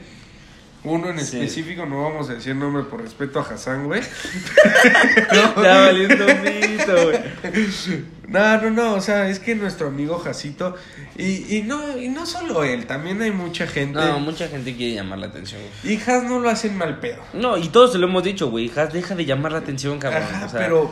uno 0.84 1.10
en 1.10 1.20
Sí. 1.20 1.38
específico, 1.38 1.86
no 1.86 2.04
vamos 2.04 2.30
a 2.30 2.34
decir 2.34 2.56
nombre 2.56 2.84
por 2.84 3.02
respeto 3.02 3.40
a 3.40 3.44
Hassan, 3.44 3.86
güey. 3.86 4.02
Está 4.82 5.52
valiendo 5.82 6.26
pito, 6.26 6.94
güey. 7.06 8.08
No, 8.28 8.62
no, 8.62 8.70
no, 8.72 8.94
o 8.96 9.02
sea, 9.02 9.30
es 9.30 9.40
que 9.40 9.56
nuestro 9.56 9.88
amigo 9.88 10.18
Jacito, 10.20 10.76
y, 11.18 11.58
y 11.58 11.64
no, 11.64 11.98
y 11.98 12.10
no 12.10 12.26
solo 12.26 12.64
él, 12.64 12.86
también 12.86 13.22
hay 13.22 13.32
mucha 13.32 13.68
gente. 13.68 14.00
No, 14.00 14.20
mucha 14.20 14.48
gente 14.48 14.76
quiere 14.76 14.96
llamar 14.96 15.20
la 15.20 15.28
atención, 15.28 15.62
güey. 15.84 15.94
Y 15.96 16.02
Has 16.02 16.24
no 16.24 16.40
lo 16.40 16.50
hacen 16.50 16.78
mal 16.78 17.00
pedo. 17.00 17.22
No, 17.34 17.58
y 17.58 17.70
todos 17.70 17.94
se 17.94 17.98
lo 17.98 18.08
hemos 18.08 18.24
dicho, 18.24 18.50
güey. 18.50 18.70
Has, 18.76 18.92
deja 18.92 19.16
de 19.16 19.26
llamar 19.26 19.54
la 19.54 19.60
atención, 19.60 19.98
cabrón. 20.00 20.24
Ajá, 20.24 20.46
o 20.46 20.50
sea, 20.50 20.60
pero 20.60 20.92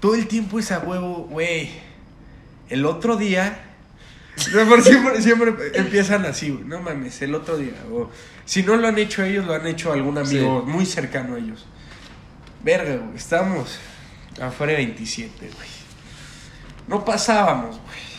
todo 0.00 0.14
el 0.16 0.26
tiempo 0.26 0.58
es 0.58 0.72
a 0.72 0.80
huevo, 0.80 1.26
güey. 1.30 1.70
El 2.68 2.84
otro 2.86 3.16
día. 3.16 3.68
No, 4.36 4.82
siempre, 4.82 5.22
siempre 5.22 5.54
empiezan 5.74 6.24
así, 6.24 6.50
güey. 6.50 6.64
No 6.64 6.80
mames, 6.80 7.20
el 7.22 7.34
otro 7.34 7.56
día. 7.58 7.74
O, 7.92 8.10
si 8.44 8.62
no 8.62 8.76
lo 8.76 8.88
han 8.88 8.98
hecho 8.98 9.22
ellos, 9.22 9.44
lo 9.46 9.54
han 9.54 9.66
hecho 9.66 9.92
algún 9.92 10.18
amigo 10.18 10.62
muy 10.62 10.86
cercano 10.86 11.34
a 11.34 11.38
ellos. 11.38 11.66
Verga, 12.62 12.96
güey. 12.96 13.16
Estamos 13.16 13.78
afuera 14.40 14.72
de 14.72 14.78
27, 14.78 15.32
güey. 15.38 15.68
No 16.88 17.04
pasábamos, 17.04 17.78
güey. 17.78 18.11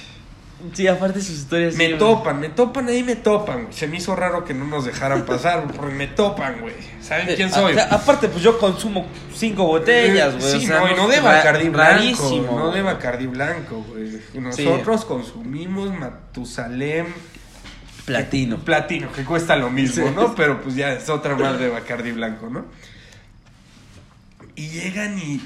Sí, 0.71 0.87
aparte 0.87 1.19
sus 1.19 1.31
historias. 1.39 1.75
Me 1.75 1.87
sí, 1.87 1.93
topan, 1.97 2.39
me 2.39 2.47
topan 2.49 2.87
ahí, 2.87 3.03
me 3.03 3.15
topan, 3.17 3.63
güey. 3.63 3.73
Se 3.73 3.87
me 3.87 3.97
hizo 3.97 4.15
raro 4.15 4.45
que 4.45 4.53
no 4.53 4.65
nos 4.65 4.85
dejaran 4.85 5.25
pasar, 5.25 5.67
porque 5.75 5.93
me 5.93 6.07
topan, 6.07 6.61
güey. 6.61 6.73
¿Saben 7.01 7.27
Eh, 7.29 7.33
quién 7.35 7.51
soy? 7.51 7.73
o 7.73 7.75
sea, 7.75 7.85
aparte, 7.91 8.29
pues 8.29 8.41
yo 8.43 8.57
consumo 8.57 9.05
cinco 9.35 9.65
botellas, 9.65 10.35
güey. 10.39 10.51
Sí, 10.51 10.57
o 10.65 10.67
sea, 10.67 10.79
no, 10.79 10.91
y 10.91 10.95
no 10.95 11.07
de 11.09 11.19
Bacardi 11.19 11.69
blanco. 11.69 11.77
rarísimo, 11.95 12.59
No 12.59 12.71
de. 12.71 12.81
Bacardi 12.81 13.27
blanco, 13.27 13.83
güey. 13.89 14.19
Nosotros 14.35 15.03
consumimos 15.05 15.91
Matusalem 15.93 17.07
Platino. 18.05 18.57
platino, 18.59 19.11
que 19.11 19.23
cuesta 19.25 19.55
lo 19.55 19.69
mismo, 19.69 20.07
Sí. 20.07 20.13
¿no? 20.15 20.33
Pero 20.35 20.61
pues 20.61 20.75
ya 20.75 20.93
es 20.93 21.09
otra 21.09 21.35
más 21.35 21.59
de 21.59 21.69
Bacardi 21.69 22.11
blanco, 22.13 22.49
¿no? 22.49 22.65
Y 24.55 24.69
llegan 24.69 25.17
y. 25.19 25.41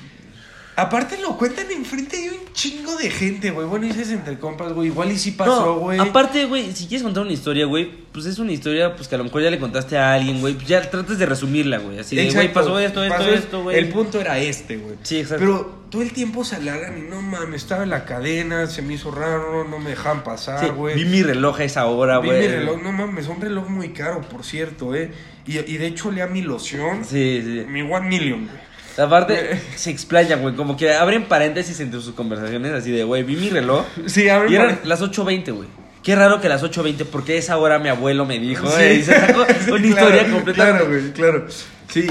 Aparte 0.80 1.18
lo 1.20 1.36
cuentan 1.40 1.72
enfrente 1.72 2.18
de 2.22 2.30
un 2.30 2.54
chingo 2.54 2.96
de 2.98 3.10
gente, 3.10 3.50
güey. 3.50 3.66
Bueno, 3.66 3.88
dices 3.88 4.12
entre 4.12 4.38
compas, 4.38 4.74
güey. 4.74 4.90
Igual 4.90 5.12
y 5.12 5.18
sí 5.18 5.32
pasó, 5.32 5.66
No, 5.66 5.74
güey. 5.80 6.00
aparte, 6.00 6.46
güey, 6.46 6.72
si 6.72 6.86
quieres 6.86 7.02
contar 7.02 7.24
una 7.24 7.34
historia, 7.34 7.66
güey, 7.66 7.90
pues 8.12 8.28
es 8.28 8.38
una 8.38 8.52
historia 8.52 8.96
pues 8.96 9.08
que 9.08 9.16
a 9.16 9.18
lo 9.18 9.24
mejor 9.24 9.42
ya 9.42 9.50
le 9.50 9.58
contaste 9.58 9.98
a 9.98 10.14
alguien, 10.14 10.40
güey. 10.40 10.54
pues 10.54 10.68
Ya 10.68 10.88
tratas 10.88 11.18
de 11.18 11.26
resumirla, 11.26 11.80
güey. 11.80 11.98
Así 11.98 12.16
de, 12.16 12.30
güey, 12.32 12.54
pasó 12.54 12.78
esto, 12.80 13.04
esto, 13.04 13.18
Pasó 13.18 13.30
esto, 13.30 13.64
güey. 13.64 13.76
El 13.76 13.90
punto 13.90 14.22
era 14.22 14.38
este, 14.38 14.78
güey. 14.78 14.98
Sí, 15.02 15.18
exacto. 15.20 15.40
Pero 15.44 15.78
todo 15.90 16.04
el 16.04 16.14
tiempo 16.14 16.44
se 16.46 16.58
alargan 16.58 16.96
y 17.00 17.02
no 17.10 17.24
mames, 17.24 17.64
estaba 17.64 17.82
en 17.84 17.90
la 17.90 18.06
cadena, 18.06 18.68
se 18.68 18.84
me 18.84 18.94
hizo 18.94 19.10
raro, 19.10 19.64
no 19.68 19.80
me 19.80 19.90
dejaban 19.90 20.24
pasar, 20.24 20.60
Sí, 20.64 20.68
güey. 20.70 20.94
vi 20.96 21.06
mi 21.06 21.24
reloj 21.24 21.60
a 21.60 21.64
esa 21.64 21.86
hora, 21.88 22.20
Vi 22.20 22.28
güey. 22.28 22.42
mi 22.42 22.48
reloj, 22.50 22.82
no 22.84 22.92
mames, 22.92 23.28
un 23.28 23.42
reloj 23.42 23.68
muy 23.68 23.90
caro, 23.94 24.22
por 24.22 24.44
cierto, 24.44 24.94
eh. 24.94 25.12
Y, 25.48 25.58
y 25.58 25.78
de 25.78 25.88
hecho 25.88 26.12
lea 26.12 26.28
mi 26.28 26.44
loción, 26.44 27.04
Sí, 27.04 27.42
sí. 27.44 27.66
mi 27.68 27.82
One 27.82 28.08
Million, 28.10 28.46
güey. 28.46 28.67
Aparte, 28.98 29.62
se 29.76 29.90
explayan, 29.92 30.42
güey. 30.42 30.56
Como 30.56 30.76
que 30.78 30.94
abren 30.94 31.26
paréntesis 31.26 31.80
entre 31.80 32.02
sus 32.02 32.14
conversaciones, 32.16 32.72
así 32.74 32.92
de, 32.92 33.04
güey, 33.04 33.24
vi 33.24 33.36
mi 33.36 33.50
reloj. 33.50 33.86
Sí, 34.08 34.28
a 34.30 34.40
ver, 34.40 34.52
Y 34.52 34.56
eran 34.56 34.80
las 34.84 35.02
8.20, 35.02 35.52
güey. 35.54 35.68
Qué 36.04 36.16
raro 36.16 36.40
que 36.42 36.48
las 36.50 36.64
8.20, 36.64 37.06
porque 37.06 37.38
esa 37.38 37.58
hora 37.58 37.80
mi 37.80 37.90
abuelo 37.90 38.26
me 38.26 38.40
dijo, 38.40 38.70
güey. 38.70 39.00
Y 39.00 39.04
se 39.04 39.14
sacó 39.20 39.42
una 39.74 39.88
historia 39.88 40.32
completa. 40.32 40.54
Claro, 40.70 40.88
güey, 40.88 41.12
claro. 41.12 41.48
Sí. 41.90 42.08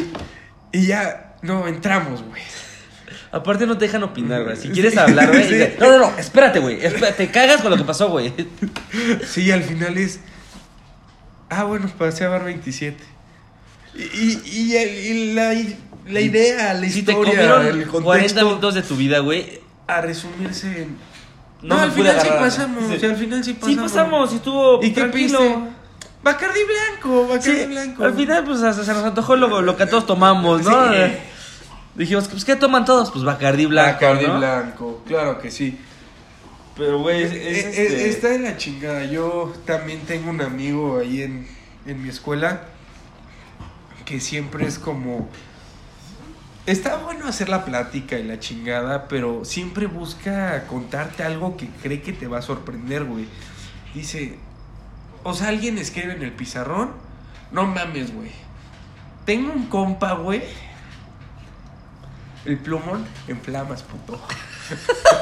Y 0.72 0.86
ya, 0.86 1.36
no, 1.42 1.66
entramos, 1.66 2.22
güey. 2.22 2.42
Aparte 3.32 3.66
no 3.66 3.76
te 3.78 3.86
dejan 3.86 4.02
opinar, 4.02 4.44
güey. 4.44 4.56
Si 4.56 4.62
Sí. 4.68 4.68
quieres 4.68 4.96
hablar, 4.96 5.28
güey. 5.28 5.44
Sí. 5.48 5.74
No, 5.80 5.90
no, 5.90 5.98
no, 6.10 6.18
espérate, 6.18 6.58
güey. 6.60 6.78
Te 7.16 7.28
cagas 7.30 7.62
con 7.62 7.70
lo 7.70 7.76
que 7.76 7.84
pasó, 7.84 8.08
güey. 8.10 8.32
Sí, 9.26 9.50
al 9.50 9.62
final 9.62 9.96
es. 9.98 10.20
Ah, 11.48 11.64
bueno, 11.64 11.90
pasé 11.98 12.24
a 12.24 12.28
bar 12.28 12.44
27. 12.44 12.96
Y, 13.94 14.02
y, 14.02 14.42
y 14.46 14.76
el- 14.76 14.98
y 15.06 15.34
la, 15.34 15.54
la 16.08 16.20
idea, 16.20 16.74
la 16.74 16.88
Si 16.88 17.02
te 17.02 17.12
historia, 17.12 17.32
comieron 17.32 17.66
el 17.66 17.86
40 17.86 17.92
contexto. 18.02 18.44
minutos 18.46 18.74
de 18.74 18.82
tu 18.82 18.96
vida, 18.96 19.18
güey. 19.20 19.60
A 19.86 20.00
resumirse 20.00 20.82
en. 20.82 20.96
No 21.62 21.78
al 21.78 21.90
final 21.92 22.20
sí 22.20 22.28
pasamos. 22.28 22.84
Sí. 22.98 23.06
al 23.06 23.16
final 23.16 23.44
sí 23.44 23.50
Sí, 23.52 23.56
pasamos. 23.60 23.92
pasamos, 23.92 24.32
y 24.32 24.36
estuvo 24.36 24.82
¿Y 24.84 24.92
qué 24.92 25.04
piste? 25.06 25.58
Bacardi 26.22 26.60
blanco, 26.64 27.28
Bacardi 27.28 27.60
Sí, 27.60 27.66
blanco. 27.66 28.04
al 28.04 28.14
final, 28.14 28.44
pues 28.44 28.62
hasta 28.62 28.84
se 28.84 28.92
nos 28.92 29.04
antojó 29.04 29.36
lo, 29.36 29.62
lo 29.62 29.76
que 29.76 29.86
todos 29.86 30.06
tomamos, 30.06 30.62
¿no? 30.62 30.92
Sí. 30.92 30.98
Dijimos, 31.94 32.28
pues, 32.28 32.44
¿qué 32.44 32.56
toman 32.56 32.84
todos? 32.84 33.10
Pues 33.10 33.24
Bacardi 33.24 33.64
Blanco, 33.66 33.92
Bacardi 33.94 34.26
¿no? 34.26 34.38
blanco, 34.38 35.02
claro 35.06 35.38
que 35.40 35.50
sí. 35.50 35.78
Pero, 36.76 36.98
güey, 36.98 37.22
es, 37.22 37.32
Eh, 37.32 37.50
es, 37.50 37.64
eh, 37.64 37.86
este- 37.86 38.08
Está 38.10 38.34
en 38.34 38.42
la 38.42 38.56
chingada. 38.58 39.04
Yo 39.06 39.54
también 39.64 40.00
tengo 40.00 40.28
un 40.30 40.42
amigo 40.42 40.98
ahí 40.98 41.22
en, 41.22 41.48
en 41.86 42.02
mi 42.02 42.10
escuela 42.10 42.62
que 44.04 44.20
siempre 44.20 44.66
es 44.66 44.78
como... 44.78 45.28
Está 46.66 46.96
bueno 46.96 47.28
hacer 47.28 47.48
la 47.48 47.64
plática 47.64 48.18
y 48.18 48.24
la 48.24 48.40
chingada, 48.40 49.06
pero 49.06 49.44
siempre 49.44 49.86
busca 49.86 50.66
contarte 50.66 51.22
algo 51.22 51.56
que 51.56 51.68
cree 51.80 52.02
que 52.02 52.12
te 52.12 52.26
va 52.26 52.38
a 52.38 52.42
sorprender, 52.42 53.04
güey. 53.04 53.28
Dice, 53.94 54.36
o 55.22 55.32
sea, 55.32 55.48
alguien 55.48 55.78
escribe 55.78 56.14
en 56.14 56.22
el 56.22 56.32
pizarrón, 56.32 56.90
no 57.52 57.66
mames, 57.66 58.12
güey. 58.12 58.32
Tengo 59.24 59.52
un 59.52 59.66
compa, 59.66 60.14
güey. 60.14 60.42
El 62.44 62.58
plumón 62.58 63.06
en 63.28 63.40
flamas, 63.40 63.84
puto. 63.84 64.20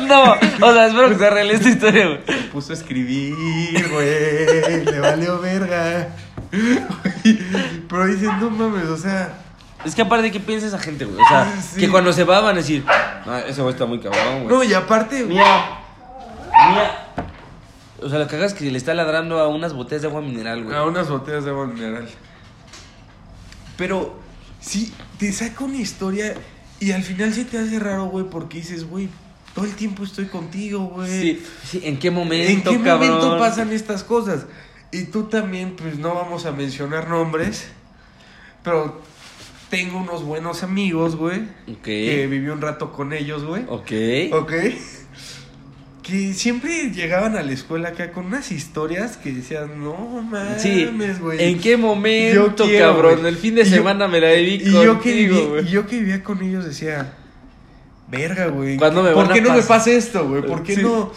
No, 0.01 0.33
o 0.33 0.73
sea, 0.73 0.87
espero 0.87 1.11
que 1.11 1.19
se 1.19 1.27
arregle 1.27 1.53
esta 1.53 1.69
historia, 1.69 2.07
güey. 2.07 2.21
Se 2.27 2.49
puso 2.49 2.73
a 2.73 2.77
escribir, 2.77 3.89
güey. 3.91 4.85
Le 4.87 5.01
valió 5.01 5.39
verga. 5.41 6.09
Pero 7.89 8.07
dicen, 8.07 8.41
no 8.41 8.49
mames, 8.49 8.87
o 8.87 8.97
sea. 8.97 9.44
Es 9.85 9.95
que 9.95 10.03
aparte, 10.03 10.31
¿qué 10.31 10.41
piensa 10.41 10.67
esa 10.67 10.79
gente, 10.79 11.05
güey? 11.05 11.21
O 11.21 11.29
sea, 11.29 11.53
Sí. 11.75 11.81
que 11.81 11.89
cuando 11.91 12.13
se 12.13 12.25
va 12.25 12.41
van 12.41 12.55
a 12.55 12.59
decir, 12.59 12.85
ese 13.47 13.61
güey 13.63 13.73
está 13.75 13.87
muy 13.87 14.01
cabrón, 14.01 14.45
güey. 14.45 14.47
No, 14.49 14.65
y 14.65 14.73
aparte, 14.75 15.25
Mía, 15.25 15.79
mía. 16.71 17.01
O 18.03 18.09
sea, 18.09 18.19
lo 18.19 18.27
que 18.29 18.37
hagas 18.37 18.53
es 18.53 18.59
que 18.59 18.71
le 18.71 18.77
está 18.79 18.93
ladrando 18.95 19.39
a 19.41 19.49
unas 19.49 19.73
botellas 19.73 20.03
de 20.03 20.09
agua 20.09 20.21
mineral, 20.21 20.65
güey. 20.65 20.77
A 20.77 20.85
unas 20.85 21.09
botellas 21.09 21.45
de 21.45 21.51
agua 21.51 21.67
mineral. 21.67 22.09
Pero, 23.77 24.15
sí, 24.61 24.93
te 25.19 25.33
saca 25.33 25.65
una 25.65 25.77
historia 25.79 26.35
y 26.81 26.93
al 26.93 27.03
final 27.03 27.33
se 27.33 27.45
te 27.45 27.59
hace 27.59 27.79
raro, 27.79 28.07
güey, 28.07 28.25
porque 28.27 28.59
dices, 28.59 28.89
güey, 28.89 29.09
todo 29.55 29.65
el 29.65 29.75
tiempo 29.75 30.05
estoy 30.05 30.27
contigo, 30.27 30.81
güey. 30.81 31.09
Sí, 31.11 31.47
sí, 31.65 31.81
¿en 31.85 31.99
qué 31.99 32.11
momento, 32.11 32.71
¿En 32.71 32.79
qué 32.79 32.85
cabrón? 32.85 33.11
momento 33.15 33.39
pasan 33.39 33.73
estas 33.73 34.05
cosas? 34.05 34.47
Y 34.93 35.05
tú 35.05 35.25
también, 35.25 35.75
pues 35.77 35.99
no 35.99 36.15
vamos 36.15 36.47
a 36.47 36.53
mencionar 36.53 37.09
nombres, 37.09 37.67
pero 38.63 39.01
tengo 39.77 39.99
unos 39.99 40.23
buenos 40.25 40.63
amigos, 40.63 41.17
güey, 41.17 41.41
Ok. 41.71 41.83
que 41.85 42.27
viví 42.31 42.49
un 42.49 42.61
rato 42.61 42.93
con 42.93 43.13
ellos, 43.13 43.45
güey. 43.45 43.63
Ok. 43.69 43.93
Ok. 44.33 44.53
Que 46.03 46.35
siempre 46.35 46.91
llegaban 46.91 47.35
a 47.35 47.43
la 47.43 47.53
escuela 47.53 47.89
acá 47.91 48.13
con 48.13 48.27
unas 48.27 48.53
historias 48.53 49.17
que 49.17 49.33
decían, 49.33 49.83
no 49.83 49.97
mames, 50.23 50.61
Sí, 50.61 50.87
güey. 51.19 51.43
¿en 51.43 51.59
qué 51.59 51.79
momento, 51.79 52.65
Yo 52.65 52.67
quiero, 52.69 52.93
cabrón? 52.93 53.21
güey. 53.21 53.33
El 53.33 53.39
fin 53.39 53.55
de 53.55 53.63
Y 53.63 53.65
yo- 53.65 53.77
semana 53.77 54.07
me 54.07 54.21
la 54.21 54.29
dedico 54.29 54.69
Y 54.69 54.73
yo 54.73 55.01
que, 55.01 55.11
contigo, 55.11 55.35
viví- 55.37 55.49
güey. 55.49 55.67
y 55.67 55.71
yo 55.71 55.87
que 55.87 55.99
vivía 55.99 56.23
con 56.23 56.43
ellos 56.43 56.67
decía, 56.67 57.15
verga, 58.09 58.49
güey. 58.49 58.77
¿Cuándo 58.77 59.03
me 59.03 59.13
¿Por 59.13 59.33
qué 59.33 59.41
no 59.41 59.55
me 59.55 59.61
pas- 59.61 59.67
pasa 59.67 59.93
esto, 59.93 60.29
güey? 60.29 60.43
¿Por 60.43 60.63
qué 60.63 60.75
Sí. 60.75 60.83
no, 60.83 61.11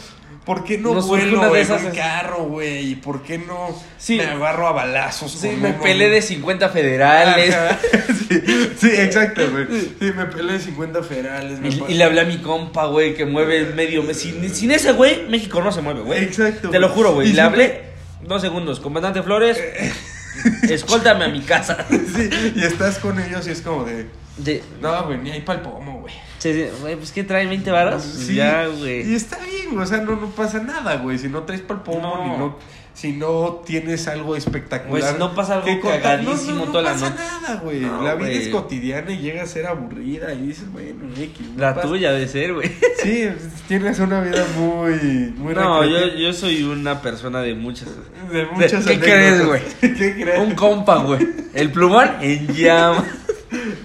por 0.47 0.63
qué 0.63 0.77
no, 0.79 0.93
No 0.95 1.01
surge 1.03 1.25
vuelo 1.25 1.39
una 1.39 1.49
de 1.49 1.59
en 1.59 1.65
esas- 1.65 1.83
un 1.83 1.91
carro, 1.91 2.43
güey? 2.45 2.91
¿Y 2.91 2.95
por 2.95 3.21
qué 3.21 3.37
no 3.37 3.77
Sí. 3.99 4.15
me 4.17 4.23
agarro 4.23 4.67
a 4.69 4.71
balazos? 4.71 5.31
Sí, 5.33 5.49
con 5.49 5.61
me 5.61 5.69
uno? 5.73 5.83
pelé 5.83 6.09
de 6.09 6.21
50 6.23 6.69
federales. 6.69 7.53
Sí, 8.27 8.41
sí, 8.77 8.87
exacto, 8.93 9.41
güey. 9.51 9.67
Sí, 9.69 10.11
me 10.15 10.25
pelé 10.25 10.53
de 10.53 10.59
50 10.59 11.01
federales. 11.03 11.59
me 11.59 11.69
Y, 11.69 11.83
y 11.89 11.93
le 11.93 12.03
hablé 12.03 12.21
a 12.21 12.25
mi 12.25 12.39
compa, 12.39 12.85
güey, 12.87 13.13
que 13.15 13.25
mueve 13.25 13.67
medio... 13.73 14.03
mes. 14.03 14.19
Sin, 14.19 14.53
sin 14.53 14.71
ese 14.71 14.91
güey, 14.91 15.27
México 15.29 15.61
no 15.61 15.71
se 15.71 15.81
mueve, 15.81 16.01
güey. 16.01 16.23
Exacto, 16.25 16.69
Te 16.69 16.79
lo 16.79 16.89
juro, 16.89 17.13
güey. 17.13 17.29
Y 17.29 17.33
Le 17.33 17.41
hablé 17.41 17.81
dos 18.23 18.41
segundos. 18.41 18.79
Comandante 18.81 19.21
Flores, 19.23 19.57
escóltame 20.69 21.25
a 21.25 21.27
mi 21.29 21.41
casa. 21.41 21.85
Sí, 21.89 22.29
y 22.55 22.63
estás 22.63 22.99
con 22.99 23.19
ellos 23.19 23.47
y 23.47 23.51
es 23.51 23.61
como 23.61 23.83
de, 23.85 24.07
De, 24.37 24.63
no, 24.81 25.05
güey, 25.05 25.17
ni 25.19 25.31
hay 25.31 25.41
pa'l 25.41 25.61
pomo, 25.61 25.96
güey. 26.81 26.95
pues 26.95 27.11
¿qué 27.11 27.23
trae 27.23 27.45
20 27.47 27.71
varas? 27.71 28.03
Sí, 28.03 28.35
Ya, 28.35 28.67
Y 28.67 28.79
güey. 28.79 29.13
está 29.15 29.37
bien, 29.37 29.69
güey, 29.71 29.83
o 29.83 29.85
sea, 29.85 29.97
no, 29.99 30.15
no 30.15 30.27
pasa 30.31 30.59
nada, 30.59 30.97
güey. 30.97 31.17
Si 31.17 31.27
no 31.29 31.43
traes 31.43 31.61
pa'l 31.61 31.81
pomo, 31.81 32.17
No. 32.17 32.23
ni 32.31 32.37
no, 32.37 32.57
si 32.93 33.11
no 33.13 33.61
tienes 33.65 34.07
algo 34.07 34.35
espectacular. 34.35 34.89
Güey, 34.89 35.03
si 35.13 35.19
no 35.19 35.35
pasa 35.35 35.53
algo 35.55 35.65
que 35.65 35.79
cagadísimo 35.79 36.51
no, 36.51 36.59
no, 36.61 36.65
no 36.65 36.71
toda 36.71 36.83
la 36.83 36.91
pasa 36.93 37.09
noche. 37.11 37.21
nada, 37.41 37.55
güey. 37.63 37.79
No, 37.81 38.01
la 38.01 38.15
vida 38.15 38.27
güey. 38.29 38.37
es 38.43 38.47
cotidiana 38.49 39.11
y 39.11 39.17
llega 39.19 39.43
a 39.43 39.45
ser 39.45 39.67
aburrida 39.67 40.33
y 40.33 40.47
dices, 40.47 40.71
bueno, 40.71 41.05
X. 41.15 41.37
no 41.55 41.61
La 41.61 41.75
pasa- 41.75 41.87
tuya 41.87 42.11
de 42.11 42.27
ser, 42.27 42.53
güey. 42.53 42.71
Sí, 43.03 43.29
tienes 43.67 43.99
una 43.99 44.19
vida 44.21 44.43
muy, 44.57 45.31
muy 45.37 45.53
No, 45.53 45.85
yo, 45.85 46.07
yo 46.15 46.33
soy 46.33 46.63
una 46.63 46.99
persona 47.01 47.41
de 47.41 47.53
muchas... 47.53 47.89
De 48.31 48.45
muchas 48.47 48.83
¿Qué 48.85 48.99
crees, 48.99 49.45
güey? 49.45 49.61
¿Qué 49.79 49.95
crees? 50.15 50.39
Un 50.39 50.55
compa, 50.55 50.97
güey. 51.03 51.19
El 51.53 51.71
plumón 51.71 52.09
en 52.21 52.47
llama. 52.53 53.05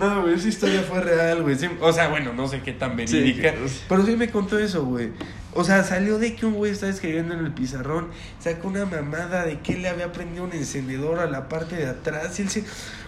No, 0.03 0.23
güey, 0.23 0.35
esa 0.35 0.49
historia 0.49 0.83
fue 0.83 1.01
real, 1.01 1.43
güey. 1.43 1.55
Sí, 1.57 1.69
o 1.81 1.93
sea, 1.93 2.09
bueno, 2.09 2.33
no 2.33 2.49
sé 2.49 2.61
qué 2.61 2.73
tan 2.73 2.97
verídica. 2.97 3.55
Sí. 3.67 3.83
Pero 3.89 4.05
sí 4.05 4.17
me 4.17 4.29
contó 4.31 4.59
eso, 4.59 4.85
güey. 4.85 5.11
O 5.55 5.63
sea, 5.63 5.85
salió 5.85 6.19
de 6.19 6.35
que 6.35 6.45
un 6.45 6.55
güey 6.55 6.73
estaba 6.73 6.91
escribiendo 6.91 7.35
en 7.35 7.45
el 7.45 7.53
pizarrón, 7.53 8.09
sacó 8.41 8.69
una 8.69 8.85
mamada 8.85 9.45
de 9.45 9.61
que 9.61 9.75
él 9.75 9.83
le 9.83 9.91
había 9.91 10.11
prendido 10.11 10.45
un 10.45 10.53
encendedor 10.53 11.21
a 11.21 11.27
la 11.27 11.49
parte 11.49 11.77
de 11.77 11.87
atrás 11.87 12.39
y 12.39 12.43
él 12.43 12.49
se... 12.49 12.65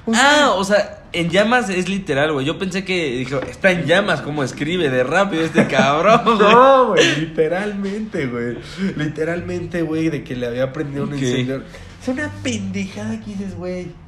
o 0.06 0.12
sea, 0.14 0.44
Ah, 0.44 0.50
o 0.52 0.62
sea, 0.62 1.04
en 1.12 1.30
llamas 1.30 1.68
es 1.70 1.88
literal, 1.88 2.32
güey. 2.32 2.46
Yo 2.46 2.58
pensé 2.58 2.84
que 2.84 3.16
dijo, 3.16 3.40
está 3.40 3.72
en 3.72 3.86
llamas, 3.86 4.20
como 4.20 4.44
escribe 4.44 4.88
de 4.88 5.02
rápido 5.02 5.42
este 5.42 5.66
cabrón, 5.66 6.20
güey. 6.24 6.38
No, 6.52 6.86
güey, 6.88 7.20
literalmente, 7.20 8.26
güey. 8.26 8.58
Literalmente, 8.96 9.82
güey, 9.82 10.10
de 10.10 10.22
que 10.22 10.36
le 10.36 10.46
había 10.46 10.72
prendido 10.72 11.04
un 11.04 11.14
encendedor. 11.14 11.64
Es 12.00 12.08
una 12.08 12.30
pendejada 12.42 13.18
que 13.20 13.32
dices, 13.32 13.56
güey. 13.56 14.03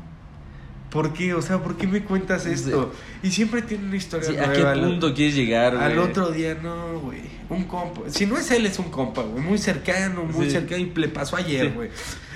¿Por 0.96 1.12
qué? 1.12 1.34
O 1.34 1.42
sea, 1.42 1.58
¿por 1.62 1.76
qué 1.76 1.86
me 1.86 2.02
cuentas 2.02 2.46
esto? 2.46 2.90
Y 3.22 3.30
siempre 3.30 3.60
tiene 3.60 3.84
una 3.86 3.96
historia 3.96 4.26
Sí, 4.30 4.36
¿A 4.38 4.46
nueva. 4.46 4.52
qué 4.54 4.62
al- 4.66 4.80
punto 4.80 5.12
quieres 5.12 5.34
llegar, 5.34 5.74
güey? 5.74 5.84
Al 5.84 5.98
otro 5.98 6.30
día, 6.30 6.54
no, 6.62 7.00
güey. 7.00 7.20
Un 7.50 7.64
compa. 7.64 8.00
Si 8.08 8.24
no 8.24 8.38
es 8.38 8.50
él, 8.50 8.64
es 8.64 8.78
un 8.78 8.90
compa, 8.90 9.20
güey. 9.20 9.42
Muy 9.44 9.58
cercano, 9.58 10.24
muy 10.24 10.46
Sí. 10.46 10.52
cercano. 10.52 10.80
Y 10.80 10.92
le 10.98 11.08
pasó 11.08 11.36
ayer, 11.36 11.66
Sí. 11.66 11.72
güey. 11.74 11.90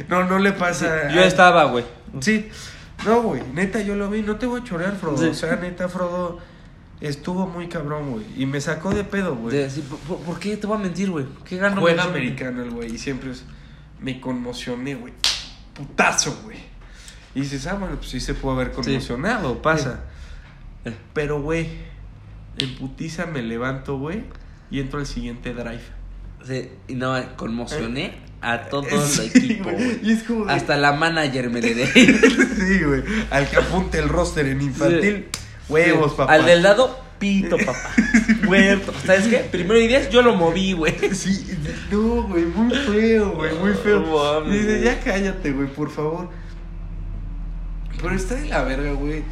No, 0.09 0.25
no 0.25 0.38
le 0.38 0.52
pasa. 0.52 1.11
yo 1.11 1.23
estaba, 1.23 1.64
güey. 1.64 1.85
Sí. 2.21 2.49
No, 3.07 3.23
güey. 3.23 3.40
Neta, 3.55 3.81
yo 3.81 3.97
lo 3.97 4.11
vi. 4.11 4.21
No 4.21 4.37
te 4.37 4.45
voy 4.45 4.61
a 4.61 4.64
chorear, 4.64 4.95
Frodo. 4.97 5.31
O 5.31 5.35
sea, 5.35 5.57
neta, 5.57 5.88
Frodo 5.88 6.38
estuvo 7.00 7.47
muy 7.47 7.67
cabrón, 7.69 8.11
güey. 8.11 8.25
Y 8.37 8.45
me 8.45 8.61
sacó 8.61 8.90
de 8.93 9.05
pedo, 9.05 9.37
güey. 9.37 9.57
De- 9.57 9.71
sí, 9.71 9.83
¿por, 10.26 10.38
qué 10.38 10.59
te 10.59 10.67
voy 10.67 10.76
a 10.76 10.81
mentir, 10.81 11.11
güey? 11.11 11.25
¿Qué 11.47 11.57
gano? 11.57 11.81
Juega 11.81 12.02
americano 12.05 12.62
el 12.62 12.71
güey. 12.73 12.95
Y 12.95 12.99
siempre 12.99 13.31
es. 13.31 13.43
Me 14.00 14.21
conmocioné, 14.21 14.97
güey. 14.97 15.14
Putazo, 15.75 16.40
güey. 16.45 16.59
Y 17.35 17.41
dices, 17.43 17.67
ah, 17.67 17.75
bueno, 17.75 17.97
pues 17.97 18.11
sí 18.11 18.21
se 18.21 18.35
puede 18.35 18.57
haber 18.57 18.73
conmocionado. 18.73 19.63
Pasa. 19.63 20.05
Eh. 20.85 20.93
Pero, 21.15 21.41
güey, 21.43 21.69
en 22.59 22.75
putiza 22.77 23.27
me 23.27 23.43
levanto, 23.43 23.99
güey, 23.99 24.25
y 24.71 24.81
entro 24.81 24.99
al 24.99 25.07
siguiente 25.07 25.53
drive. 25.55 25.83
Sí, 26.47 26.71
y 26.89 26.95
no, 26.95 27.15
conmocioné 27.37 28.15
a 28.41 28.63
todo 28.69 28.85
Eh, 28.89 28.99
Sí, 29.07 29.31
el 29.35 29.45
equipo, 29.45 29.71
güey. 29.71 30.11
es 30.11 30.23
como 30.25 30.47
de- 30.47 30.53
Hasta 30.55 30.77
la 30.79 30.93
manager 30.93 31.51
me 31.51 31.61
le 31.61 31.75
dé. 31.75 31.87
sí, 32.57 32.83
güey. 32.85 33.03
Al 33.31 33.49
que 33.49 33.57
apunte 33.57 33.99
el 33.99 34.09
roster 34.09 34.47
en 34.47 34.61
infantil, 34.63 35.27
huevos, 35.69 36.15
papá. 36.15 36.33
Al 36.33 36.47
del 36.47 36.63
lado, 36.63 36.99
pito, 37.19 37.59
papá. 37.59 37.91
Muerto. 38.45 38.93
¿Sabes 39.05 39.29
qué? 39.29 39.39
Primero 39.51 39.79
y 39.79 39.87
diez, 39.87 40.09
yo 40.11 40.23
lo 40.23 40.35
moví, 40.35 40.73
güey. 40.73 40.95
Sí, 41.15 41.47
no, 41.93 42.23
güey, 42.27 42.45
muy 42.47 42.75
feo, 42.75 43.33
güey, 43.33 43.55
muy 43.59 43.75
feo. 43.75 44.43
Y 44.47 44.63
güey. 44.65 44.83
ya 44.83 44.99
cállate, 45.01 45.53
güey, 45.53 45.69
por 45.69 45.91
favor. 45.91 46.40
Pero 48.02 48.14
está 48.14 48.35
de 48.35 48.47
la 48.47 48.62
verga, 48.62 48.92
güey. 48.92 49.23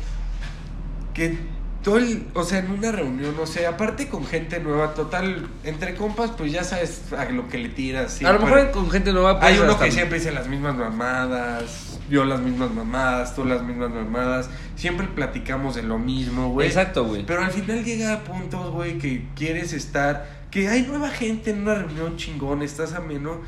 Que 1.15 1.39
todo 1.83 1.99
el, 1.99 2.27
o 2.35 2.43
sea, 2.43 2.59
en 2.59 2.71
una 2.71 2.91
reunión, 2.93 3.35
o 3.41 3.47
sea, 3.47 3.71
aparte 3.71 4.09
con 4.09 4.27
gente 4.27 4.61
nueva, 4.61 4.95
total, 4.95 5.49
entre 5.65 5.95
compas, 5.95 6.33
pues 6.37 6.53
ya 6.53 6.65
sabes 6.65 7.13
a 7.13 7.25
lo 7.27 7.49
que 7.49 7.59
le 7.59 7.69
tiras. 7.69 8.23
a 8.23 8.33
lo 8.33 8.41
mejor 8.41 8.71
con 8.73 8.91
gente 8.91 9.13
nueva 9.13 9.39
pues, 9.39 9.53
Hay 9.53 9.59
uno 9.59 9.79
que 9.79 9.91
siempre 9.91 10.19
dice 10.19 10.33
las 10.33 10.49
mismas 10.49 10.77
mamadas, 10.77 12.01
yo 12.11 12.25
las 12.25 12.41
mismas 12.41 12.73
mamadas, 12.73 13.35
tú 13.35 13.45
las 13.45 13.63
mismas 13.63 13.91
mamadas. 13.91 14.51
Siempre 14.77 15.07
platicamos 15.07 15.77
de 15.77 15.83
lo 15.83 15.99
mismo, 15.99 16.51
güey. 16.51 16.67
Exacto, 16.67 17.05
güey. 17.05 17.25
Pero 17.25 17.45
al 17.45 17.53
final 17.53 17.85
llega 17.85 18.13
a 18.13 18.25
puntos, 18.25 18.71
güey, 18.71 18.99
que 18.99 19.27
quieres 19.35 19.73
estar, 19.73 20.47
que 20.51 20.69
hay 20.69 20.83
nueva 20.83 21.11
gente 21.11 21.51
en 21.51 21.63
una 21.63 21.77
reunión 21.77 22.17
chingón, 22.17 22.63
estás 22.63 22.93
ameno, 22.95 23.41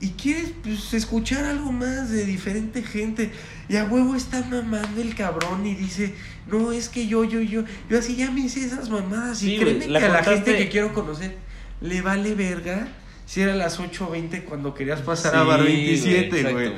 y 0.00 0.10
quieres, 0.10 0.52
pues, 0.62 0.94
escuchar 0.94 1.44
algo 1.44 1.72
más 1.72 2.10
de 2.10 2.24
diferente 2.24 2.82
gente. 2.82 3.30
Y 3.68 3.76
a 3.76 3.84
huevo 3.84 4.16
está 4.16 4.42
mamando 4.42 5.00
el 5.00 5.14
cabrón 5.14 5.66
y 5.66 5.74
dice, 5.74 6.14
no, 6.50 6.72
es 6.72 6.88
que 6.88 7.06
yo, 7.06 7.24
yo, 7.24 7.40
yo, 7.40 7.64
yo 7.88 7.98
así 7.98 8.16
ya 8.16 8.30
me 8.30 8.40
hice 8.40 8.64
esas 8.64 8.88
mamadas. 8.88 9.38
Sí, 9.38 9.54
y 9.54 9.58
créeme 9.58 9.86
que 9.86 9.96
a 9.96 10.08
la 10.08 10.24
gente 10.24 10.56
que 10.56 10.68
quiero 10.68 10.94
conocer 10.94 11.36
le 11.80 12.02
vale 12.02 12.34
verga 12.34 12.88
si 13.26 13.42
era 13.42 13.54
las 13.54 13.78
8.20 13.78 14.44
cuando 14.44 14.74
querías 14.74 15.00
pasar 15.02 15.32
Sí, 15.32 15.38
a 15.38 15.42
bar 15.42 15.62
güey, 15.62 15.76
27, 15.76 16.36
exacto, 16.36 16.58
güey. 16.58 16.72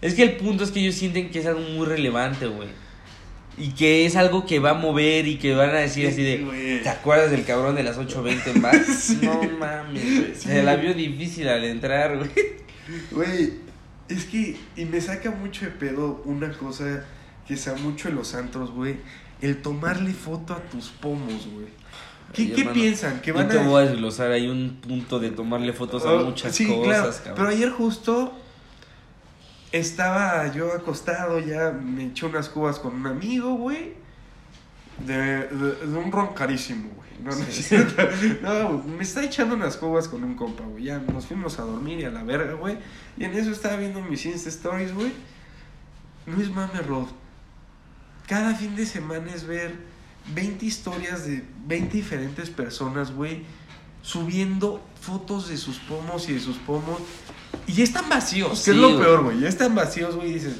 Es 0.00 0.14
que 0.14 0.22
el 0.22 0.36
punto 0.36 0.64
es 0.64 0.70
que 0.70 0.80
ellos 0.80 0.94
sienten 0.94 1.30
que 1.30 1.40
es 1.40 1.46
algo 1.46 1.60
muy 1.60 1.86
relevante, 1.86 2.46
güey. 2.46 2.68
Y 3.60 3.72
que 3.72 4.06
es 4.06 4.16
algo 4.16 4.46
que 4.46 4.58
va 4.58 4.70
a 4.70 4.74
mover 4.74 5.26
y 5.28 5.36
que 5.36 5.54
van 5.54 5.70
a 5.70 5.74
decir 5.80 6.06
así 6.08 6.22
de. 6.22 6.80
¿te 6.82 6.88
acuerdas 6.88 7.30
del 7.30 7.44
cabrón 7.44 7.74
de 7.74 7.82
las 7.82 7.98
8.20 7.98 8.46
en 8.54 8.62
bar? 8.62 8.84
Sí. 8.84 9.18
No 9.22 9.42
mames, 9.58 10.02
güey. 10.02 10.34
Sí. 10.34 10.48
Se 10.48 10.62
la 10.62 10.76
vio 10.76 10.94
difícil 10.94 11.46
al 11.48 11.64
entrar, 11.64 12.16
güey. 12.16 12.30
Güey, 13.10 13.52
es 14.08 14.24
que, 14.24 14.56
y 14.76 14.84
me 14.86 15.00
saca 15.00 15.30
mucho 15.30 15.66
de 15.66 15.70
pedo 15.72 16.22
una 16.24 16.50
cosa 16.52 17.04
que 17.46 17.56
sea 17.56 17.74
mucho 17.74 18.08
en 18.08 18.16
los 18.16 18.34
antros, 18.34 18.70
güey. 18.72 18.96
El 19.42 19.62
tomarle 19.62 20.12
foto 20.12 20.54
a 20.54 20.58
tus 20.62 20.88
pomos, 20.88 21.46
güey. 21.52 21.66
¿Qué, 22.32 22.42
Ay, 22.42 22.48
qué 22.48 22.60
hermano, 22.62 22.74
piensan? 22.80 23.20
Que 23.20 23.28
Yo 23.28 23.34
van 23.34 23.48
te 23.48 23.58
a... 23.58 23.62
voy 23.62 23.82
a 23.82 23.86
desglosar, 23.86 24.30
hay 24.32 24.48
un 24.48 24.78
punto 24.80 25.18
de 25.18 25.30
tomarle 25.30 25.72
fotos 25.72 26.04
a 26.04 26.12
Oh, 26.12 26.24
muchas 26.24 26.54
sí, 26.54 26.66
cosas, 26.66 26.86
claro. 26.86 27.12
cabrón. 27.12 27.34
Pero 27.36 27.48
ayer 27.48 27.70
justo 27.70 28.32
estaba 29.72 30.52
yo 30.52 30.72
acostado, 30.72 31.38
ya 31.38 31.70
me 31.70 32.06
eché 32.06 32.26
unas 32.26 32.48
cubas 32.48 32.78
con 32.78 32.94
un 32.94 33.06
amigo, 33.06 33.54
güey. 33.54 33.94
De, 35.06 35.16
de- 35.48 35.86
de 35.86 35.98
un 35.98 36.12
ron 36.12 36.34
carísimo, 36.34 36.90
güey. 36.94 37.08
No, 37.22 37.30
no, 37.36 37.44
Sí. 37.50 37.76
No, 38.42 38.78
güey, 38.78 38.96
me 38.96 39.02
está 39.02 39.22
echando 39.22 39.54
unas 39.54 39.76
cubas 39.76 40.08
con 40.08 40.24
un 40.24 40.34
compa, 40.34 40.64
güey. 40.64 40.84
Ya 40.84 40.98
nos 40.98 41.26
fuimos 41.26 41.58
a 41.58 41.62
dormir 41.62 42.00
y 42.00 42.04
a 42.04 42.10
la 42.10 42.22
verga, 42.22 42.54
güey. 42.54 42.78
Y 43.16 43.24
en 43.24 43.32
eso 43.34 43.50
estaba 43.50 43.76
viendo 43.76 44.00
mis 44.02 44.24
Insta 44.26 44.48
Stories, 44.48 44.92
güey. 44.94 45.12
No 46.26 46.40
es 46.40 46.50
mame, 46.50 46.80
Rod. 46.82 47.06
Cada 48.26 48.54
fin 48.54 48.76
de 48.76 48.86
semana 48.86 49.32
es 49.34 49.46
ver 49.46 49.74
20 50.34 50.64
historias 50.66 51.26
de 51.26 51.42
20 51.66 51.96
diferentes 51.96 52.50
personas, 52.50 53.10
güey, 53.12 53.44
subiendo 54.02 54.80
fotos 55.00 55.48
de 55.48 55.56
sus 55.56 55.78
pomos 55.78 56.28
y 56.28 56.34
de 56.34 56.40
sus 56.40 56.56
pomos. 56.58 57.00
Y 57.66 57.72
ya 57.74 57.84
están 57.84 58.08
vacíos, 58.08 58.50
que 58.50 58.56
Sí, 58.56 58.70
es 58.72 58.76
lo 58.76 58.98
peor, 58.98 59.24
güey. 59.24 59.40
Ya 59.40 59.48
están 59.48 59.74
vacíos, 59.74 60.16
güey. 60.16 60.30
Y 60.30 60.34
dices, 60.34 60.56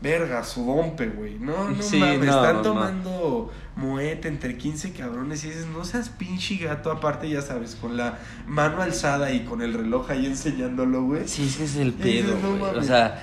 verga, 0.00 0.44
su 0.44 0.64
dompe, 0.64 1.06
güey. 1.08 1.38
No, 1.38 1.70
no 1.70 1.82
Sí, 1.82 1.98
mames, 1.98 2.20
no, 2.26 2.36
están 2.36 2.56
no. 2.56 2.62
tomando 2.62 3.52
moete 3.76 4.28
entre 4.28 4.56
15 4.58 4.92
cabrones 4.92 5.44
y 5.44 5.48
dices, 5.48 5.66
no 5.66 5.84
seas 5.84 6.08
pinche 6.10 6.56
gato, 6.56 6.90
aparte 6.90 7.28
ya 7.28 7.40
sabes, 7.42 7.74
con 7.76 7.96
la 7.96 8.18
mano 8.46 8.82
alzada 8.82 9.32
y 9.32 9.40
con 9.44 9.62
el 9.62 9.72
reloj 9.72 10.10
ahí 10.10 10.26
enseñándolo, 10.26 11.02
güey. 11.04 11.26
Sí, 11.26 11.46
ese 11.46 11.64
es 11.64 11.76
el 11.76 11.92
pedo, 11.92 12.36
no 12.42 12.58
güey. 12.58 12.76
O 12.76 12.82
sea, 12.82 13.22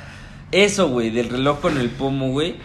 eso, 0.52 0.90
güey, 0.90 1.10
del 1.12 1.30
reloj 1.30 1.60
con 1.62 1.78
el 1.78 1.90
pomo, 1.90 2.30
güey. 2.32 2.56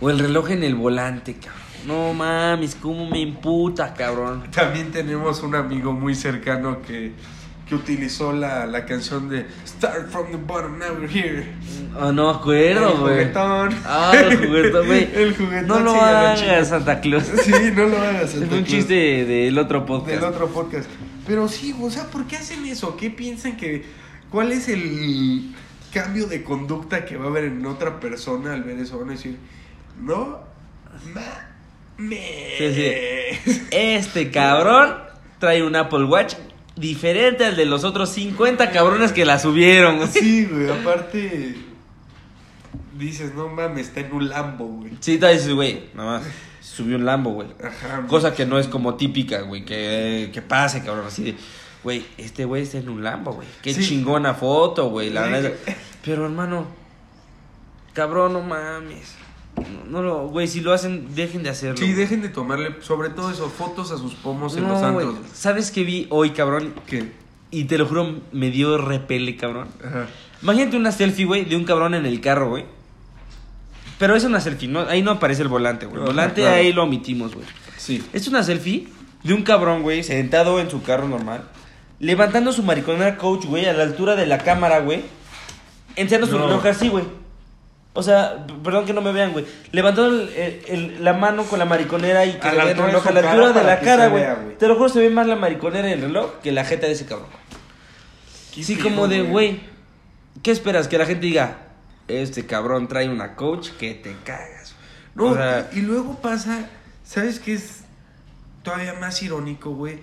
O 0.00 0.10
el 0.10 0.18
reloj 0.18 0.50
en 0.50 0.64
el 0.64 0.74
volante, 0.74 1.34
cabrón. 1.34 1.62
No 1.86 2.12
mames, 2.14 2.74
cómo 2.74 3.08
me 3.08 3.20
imputa, 3.20 3.94
cabrón. 3.94 4.44
También 4.50 4.90
tenemos 4.92 5.42
un 5.42 5.54
amigo 5.54 5.92
muy 5.92 6.14
cercano 6.14 6.82
que, 6.82 7.12
que 7.72 7.92
utilizó 7.92 8.32
la, 8.32 8.66
la 8.66 8.84
canción 8.84 9.28
de 9.28 9.46
Start 9.66 10.10
from 10.10 10.30
the 10.30 10.36
bottom, 10.36 10.78
now 10.78 10.88
we're 10.98 11.08
here. 11.08 11.46
Ah, 11.98 12.12
no 12.12 12.30
me 12.32 12.38
acuerdo, 12.38 12.92
el 12.92 12.98
güey. 13.00 13.12
juguetón. 13.14 13.74
Ah, 13.86 14.12
el 14.14 14.36
juguetón, 14.46 14.86
güey. 14.86 15.08
El 15.14 15.36
juguetón. 15.36 15.66
No 15.68 15.80
lo 15.80 15.94
hagas. 15.94 16.68
Santa 16.68 17.00
Claus. 17.00 17.24
Sí, 17.42 17.52
no 17.74 17.86
lo 17.86 17.96
hagas. 17.98 18.24
Es 18.24 18.40
Santa 18.40 18.44
un 18.56 18.62
Claus. 18.62 18.68
chiste 18.68 19.24
del 19.24 19.58
otro 19.58 19.86
podcast. 19.86 20.20
Del 20.20 20.24
otro 20.24 20.48
podcast. 20.48 20.88
Pero 21.26 21.48
sí, 21.48 21.74
o 21.80 21.90
sea, 21.90 22.04
¿por 22.04 22.26
qué 22.26 22.36
hacen 22.36 22.64
eso? 22.66 22.96
¿Qué 22.96 23.10
piensan 23.10 23.56
que... 23.56 23.84
¿Cuál 24.30 24.52
es 24.52 24.68
el 24.68 25.54
cambio 25.92 26.26
de 26.26 26.42
conducta 26.42 27.04
que 27.04 27.16
va 27.16 27.26
a 27.26 27.28
haber 27.28 27.44
en 27.44 27.64
otra 27.66 28.00
persona 28.00 28.52
al 28.54 28.62
ver 28.64 28.78
eso? 28.78 28.98
Van 28.98 29.08
a 29.10 29.12
decir, 29.12 29.36
no 30.00 30.40
mames. 31.14 32.18
Sí, 32.58 32.74
sí. 32.74 33.62
Este 33.70 34.30
cabrón 34.30 34.94
trae 35.38 35.62
un 35.62 35.76
Apple 35.76 36.04
Watch 36.04 36.34
diferente 36.76 37.44
al 37.44 37.56
de 37.56 37.66
los 37.66 37.84
otros 37.84 38.08
50 38.10 38.70
cabrones 38.70 39.12
que 39.12 39.24
la 39.24 39.38
subieron. 39.38 39.96
güey. 39.98 40.08
Sí, 40.08 40.44
güey, 40.46 40.70
aparte... 40.70 41.56
Dices, 42.98 43.34
no 43.34 43.48
mames, 43.48 43.88
está 43.88 44.00
en 44.00 44.12
un 44.12 44.28
Lambo, 44.28 44.66
güey. 44.66 44.92
Sí, 45.00 45.18
te 45.18 45.26
dices, 45.32 45.52
güey, 45.52 45.84
nada 45.94 46.18
más. 46.20 46.28
Subió 46.60 46.96
un 46.96 47.04
Lambo, 47.04 47.30
güey. 47.32 47.48
Ajá. 47.62 48.06
Cosa 48.06 48.34
que 48.34 48.46
no 48.46 48.58
es 48.58 48.68
como 48.68 48.94
típica, 48.94 49.40
güey, 49.42 49.64
que, 49.64 50.30
que 50.32 50.42
pase, 50.42 50.82
cabrón, 50.84 51.06
así 51.06 51.24
de, 51.24 51.34
güey, 51.82 52.04
este 52.18 52.44
güey 52.44 52.62
está 52.62 52.78
en 52.78 52.88
un 52.90 53.02
Lambo, 53.02 53.32
güey. 53.32 53.48
Qué 53.62 53.74
Sí. 53.74 53.82
chingona 53.88 54.34
foto, 54.34 54.88
güey, 54.90 55.10
la 55.10 55.24
Sí. 55.26 55.30
verdad. 55.32 55.52
Pero, 56.04 56.24
hermano, 56.26 56.66
cabrón, 57.94 58.34
no 58.34 58.40
mames. 58.42 59.14
No, 59.88 60.02
lo, 60.02 60.28
güey, 60.28 60.48
si 60.48 60.60
lo 60.60 60.72
hacen, 60.72 61.14
dejen 61.14 61.42
de 61.42 61.50
hacerlo. 61.50 61.76
Sí, 61.76 61.92
dejen 61.92 62.22
de 62.22 62.28
tomarle, 62.28 62.76
sobre 62.80 63.10
todo 63.10 63.30
eso, 63.30 63.48
fotos 63.48 63.90
a 63.92 63.98
sus 63.98 64.14
pomos 64.14 64.56
en 64.56 64.64
No, 64.64 64.74
los 64.74 64.82
antros. 64.82 65.14
¿Sabes 65.32 65.70
qué 65.70 65.84
vi 65.84 66.06
hoy, 66.10 66.30
cabrón? 66.30 66.74
¿Qué? 66.86 67.12
Y 67.50 67.64
te 67.64 67.78
lo 67.78 67.86
juro, 67.86 68.20
me 68.32 68.50
dio 68.50 68.78
repele, 68.78 69.36
cabrón. 69.36 69.68
Ajá. 69.84 70.06
Imagínate 70.42 70.76
una 70.76 70.90
selfie, 70.90 71.24
güey, 71.24 71.44
de 71.44 71.56
un 71.56 71.64
cabrón 71.64 71.94
en 71.94 72.06
el 72.06 72.20
carro, 72.20 72.48
güey. 72.48 72.64
Pero 73.98 74.16
es 74.16 74.24
una 74.24 74.40
selfie, 74.40 74.68
¿no? 74.68 74.80
ahí 74.80 75.02
no 75.02 75.12
aparece 75.12 75.42
el 75.42 75.48
volante, 75.48 75.86
güey. 75.86 76.00
El 76.00 76.06
volante 76.06 76.40
claro. 76.40 76.56
ahí 76.56 76.72
lo 76.72 76.82
omitimos, 76.82 77.34
güey. 77.34 77.46
Sí. 77.76 78.02
Es 78.12 78.26
una 78.26 78.42
selfie 78.42 78.88
de 79.22 79.34
un 79.34 79.42
cabrón, 79.42 79.82
güey, 79.82 80.02
sentado 80.02 80.60
en 80.60 80.70
su 80.70 80.82
carro 80.82 81.06
normal, 81.06 81.44
levantando 82.00 82.52
su 82.52 82.62
mariconera 82.62 83.16
coach, 83.16 83.44
güey, 83.44 83.66
a 83.66 83.72
la 83.72 83.84
altura 83.84 84.16
de 84.16 84.26
la 84.26 84.38
cámara, 84.38 84.80
güey, 84.80 85.02
enseñando 85.94 86.26
su 86.26 86.38
reloj 86.38 86.66
así, 86.66 86.88
güey. 86.88 87.04
O 87.94 88.02
sea, 88.02 88.46
perdón 88.64 88.86
que 88.86 88.94
no 88.94 89.02
me 89.02 89.12
vean, 89.12 89.32
güey. 89.32 89.44
Levantando 89.70 90.22
el- 90.22 90.28
el- 90.30 90.62
el- 90.66 91.04
la 91.04 91.12
mano 91.12 91.44
con 91.44 91.58
la 91.58 91.66
mariconera 91.66 92.24
y 92.24 92.34
que 92.38 92.48
A 92.48 92.52
le 92.52 92.56
la 92.56 92.70
el 92.70 92.76
reloj 92.78 93.06
a 93.06 93.10
la 93.12 93.20
altura 93.30 93.52
de 93.52 93.64
la 93.64 93.80
cara, 93.80 94.08
güey. 94.08 94.24
Te 94.58 94.66
lo 94.66 94.76
juro, 94.76 94.88
se 94.88 95.00
ve 95.00 95.10
más 95.10 95.26
la 95.26 95.36
mariconera 95.36 95.88
y 95.90 95.92
el 95.92 96.00
reloj 96.00 96.40
que 96.42 96.52
la 96.52 96.64
jeta 96.64 96.86
de 96.86 96.92
ese 96.92 97.04
cabrón. 97.04 97.28
Qué 98.54 98.62
Sí, 98.64 98.76
como 98.76 99.08
de, 99.08 99.22
güey, 99.22 99.60
¿qué 100.42 100.50
esperas? 100.52 100.88
Que 100.88 100.96
la 100.98 101.04
gente 101.06 101.26
diga, 101.26 101.58
este 102.08 102.46
cabrón 102.46 102.88
trae 102.88 103.08
una 103.08 103.34
coach 103.36 103.70
que 103.78 103.94
te 103.94 104.14
cagas. 104.24 104.74
No, 105.14 105.26
O 105.26 105.34
sea, 105.34 105.68
y 105.72 105.80
luego 105.82 106.18
pasa, 106.20 106.70
¿sabes 107.04 107.40
qué 107.40 107.54
es 107.54 107.80
todavía 108.62 108.94
más 108.94 109.22
irónico, 109.22 109.70
güey? 109.70 109.98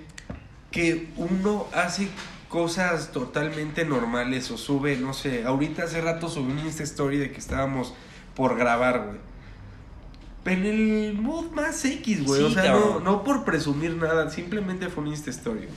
Que 0.71 1.07
uno 1.17 1.67
hace 1.73 2.07
cosas 2.49 3.11
totalmente 3.11 3.85
normales 3.85 4.51
o 4.51 4.57
sube, 4.57 4.97
no 4.97 5.13
sé, 5.13 5.45
ahorita 5.45 5.83
hace 5.83 6.01
rato 6.01 6.27
subí 6.29 6.51
un 6.51 6.59
Insta 6.59 6.83
Story 6.83 7.17
de 7.17 7.31
que 7.31 7.37
estábamos 7.37 7.93
por 8.35 8.57
grabar, 8.57 9.05
güey. 9.05 9.29
En 10.45 10.65
el 10.65 11.13
mood 11.13 11.51
más 11.51 11.85
X, 11.85 12.25
güey. 12.25 12.41
Sí, 12.41 12.47
o 12.47 12.49
sea, 12.49 12.71
no, 12.73 12.99
no 12.99 13.23
por 13.23 13.45
presumir 13.45 13.95
nada, 13.95 14.31
simplemente 14.31 14.89
fue 14.89 15.03
un 15.03 15.09
Insta 15.09 15.29
Story. 15.29 15.67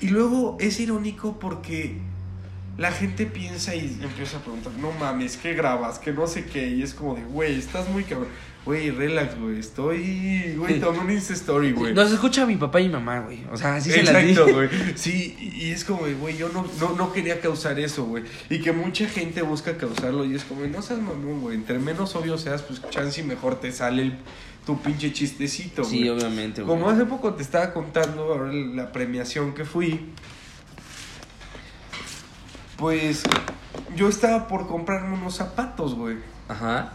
Y 0.00 0.08
luego 0.08 0.56
es 0.60 0.78
irónico 0.78 1.38
porque 1.40 1.98
la 2.78 2.90
gente 2.92 3.26
piensa 3.26 3.74
y 3.74 3.98
empieza 4.02 4.38
a 4.38 4.40
preguntar, 4.40 4.72
no 4.80 4.92
mames, 4.92 5.36
¿qué 5.36 5.54
grabas? 5.54 5.98
Que 5.98 6.12
no 6.12 6.26
sé 6.26 6.44
qué. 6.46 6.68
Y 6.68 6.82
es 6.82 6.94
como 6.94 7.14
de, 7.14 7.22
güey, 7.24 7.58
estás 7.58 7.88
muy 7.88 8.04
cabrón. 8.04 8.28
Güey, 8.64 8.90
relax, 8.92 9.36
güey. 9.40 9.58
Estoy, 9.58 10.54
güey, 10.56 10.78
tomé 10.78 11.00
un 11.00 11.10
Insta 11.10 11.32
Story, 11.34 11.72
güey. 11.72 11.92
nos 11.94 12.12
escucha 12.12 12.46
mi 12.46 12.54
papá 12.56 12.80
y 12.80 12.86
mi 12.86 12.92
mamá, 12.92 13.18
güey. 13.20 13.44
O 13.50 13.56
sea, 13.56 13.74
así 13.74 13.90
se 13.90 14.04
las 14.04 14.38
güey. 14.52 14.68
Sí, 14.94 15.36
y 15.56 15.70
es 15.70 15.84
como, 15.84 16.06
de, 16.06 16.14
güey, 16.14 16.36
yo 16.36 16.48
no, 16.50 16.64
no, 16.78 16.94
no 16.94 17.12
quería 17.12 17.40
causar 17.40 17.80
eso, 17.80 18.04
güey. 18.04 18.22
Y 18.48 18.60
que 18.60 18.70
mucha 18.72 19.06
gente 19.08 19.42
busca 19.42 19.76
causarlo 19.76 20.24
y 20.24 20.36
es 20.36 20.44
como, 20.44 20.64
no 20.66 20.80
seas 20.80 21.00
mamón, 21.00 21.40
güey. 21.40 21.56
Entre 21.56 21.78
menos 21.80 22.14
obvio 22.14 22.38
seas, 22.38 22.62
pues 22.62 22.80
chance 22.88 23.20
y 23.20 23.24
mejor 23.24 23.58
te 23.60 23.72
sale 23.72 24.02
el- 24.02 24.18
tu 24.64 24.80
pinche 24.80 25.12
chistecito, 25.12 25.82
güey. 25.82 26.02
Sí, 26.02 26.08
obviamente, 26.08 26.62
güey. 26.62 26.76
Como 26.78 26.88
hace 26.88 27.04
poco 27.04 27.34
te 27.34 27.42
estaba 27.42 27.72
contando, 27.72 28.22
ahora 28.32 28.52
la 28.52 28.92
premiación 28.92 29.54
que 29.54 29.64
fui, 29.64 30.00
pues 32.82 33.22
yo 33.94 34.08
estaba 34.08 34.48
por 34.48 34.66
comprarme 34.66 35.14
unos 35.16 35.36
zapatos, 35.36 35.94
güey. 35.94 36.16
Ajá. 36.48 36.94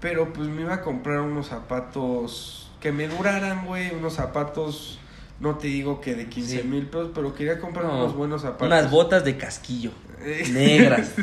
Pero 0.00 0.32
pues 0.32 0.48
me 0.48 0.62
iba 0.62 0.74
a 0.74 0.82
comprar 0.82 1.20
unos 1.20 1.48
zapatos 1.48 2.70
que 2.80 2.92
me 2.92 3.08
duraran, 3.08 3.66
güey. 3.66 3.92
Unos 3.92 4.14
zapatos, 4.14 5.00
no 5.40 5.56
te 5.56 5.66
digo 5.66 6.00
que 6.00 6.14
de 6.14 6.28
15 6.28 6.62
Sí. 6.62 6.68
mil 6.68 6.86
pesos, 6.86 7.10
pero 7.12 7.34
quería 7.34 7.58
comprar 7.58 7.86
No, 7.86 7.96
unos 7.96 8.14
buenos 8.14 8.42
zapatos. 8.42 8.68
Unas 8.68 8.88
botas 8.88 9.24
de 9.24 9.36
casquillo. 9.36 9.90
Eh. 10.20 10.48
Negras. 10.52 11.10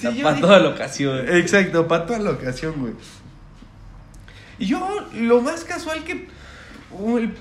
Sí, 0.00 0.08
para 0.20 0.34
dije- 0.34 0.40
toda 0.40 0.58
la 0.58 0.68
ocasión. 0.70 1.20
Exacto, 1.36 1.86
para 1.86 2.04
toda 2.04 2.18
la 2.18 2.30
ocasión, 2.32 2.74
güey. 2.80 2.94
Y 4.58 4.66
yo, 4.66 5.06
lo 5.14 5.40
más 5.40 5.62
casual 5.64 6.02
que. 6.02 6.26
el 7.16 7.34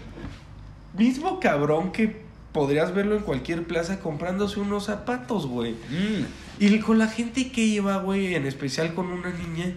mismo 0.96 1.40
cabrón 1.40 1.92
que 1.92 2.30
podrías 2.52 2.94
verlo 2.94 3.16
en 3.16 3.24
cualquier 3.24 3.64
plaza 3.64 4.00
comprándose 4.00 4.60
unos 4.60 4.86
zapatos, 4.86 5.48
güey. 5.48 5.72
Mm. 5.72 6.26
Y 6.60 6.80
con 6.80 7.00
la 7.00 7.08
gente 7.08 7.52
que 7.52 7.62
iba, 7.62 7.98
güey, 7.98 8.36
en 8.36 8.46
especial 8.46 8.94
con 8.94 9.08
una 9.08 9.32
niña, 9.32 9.74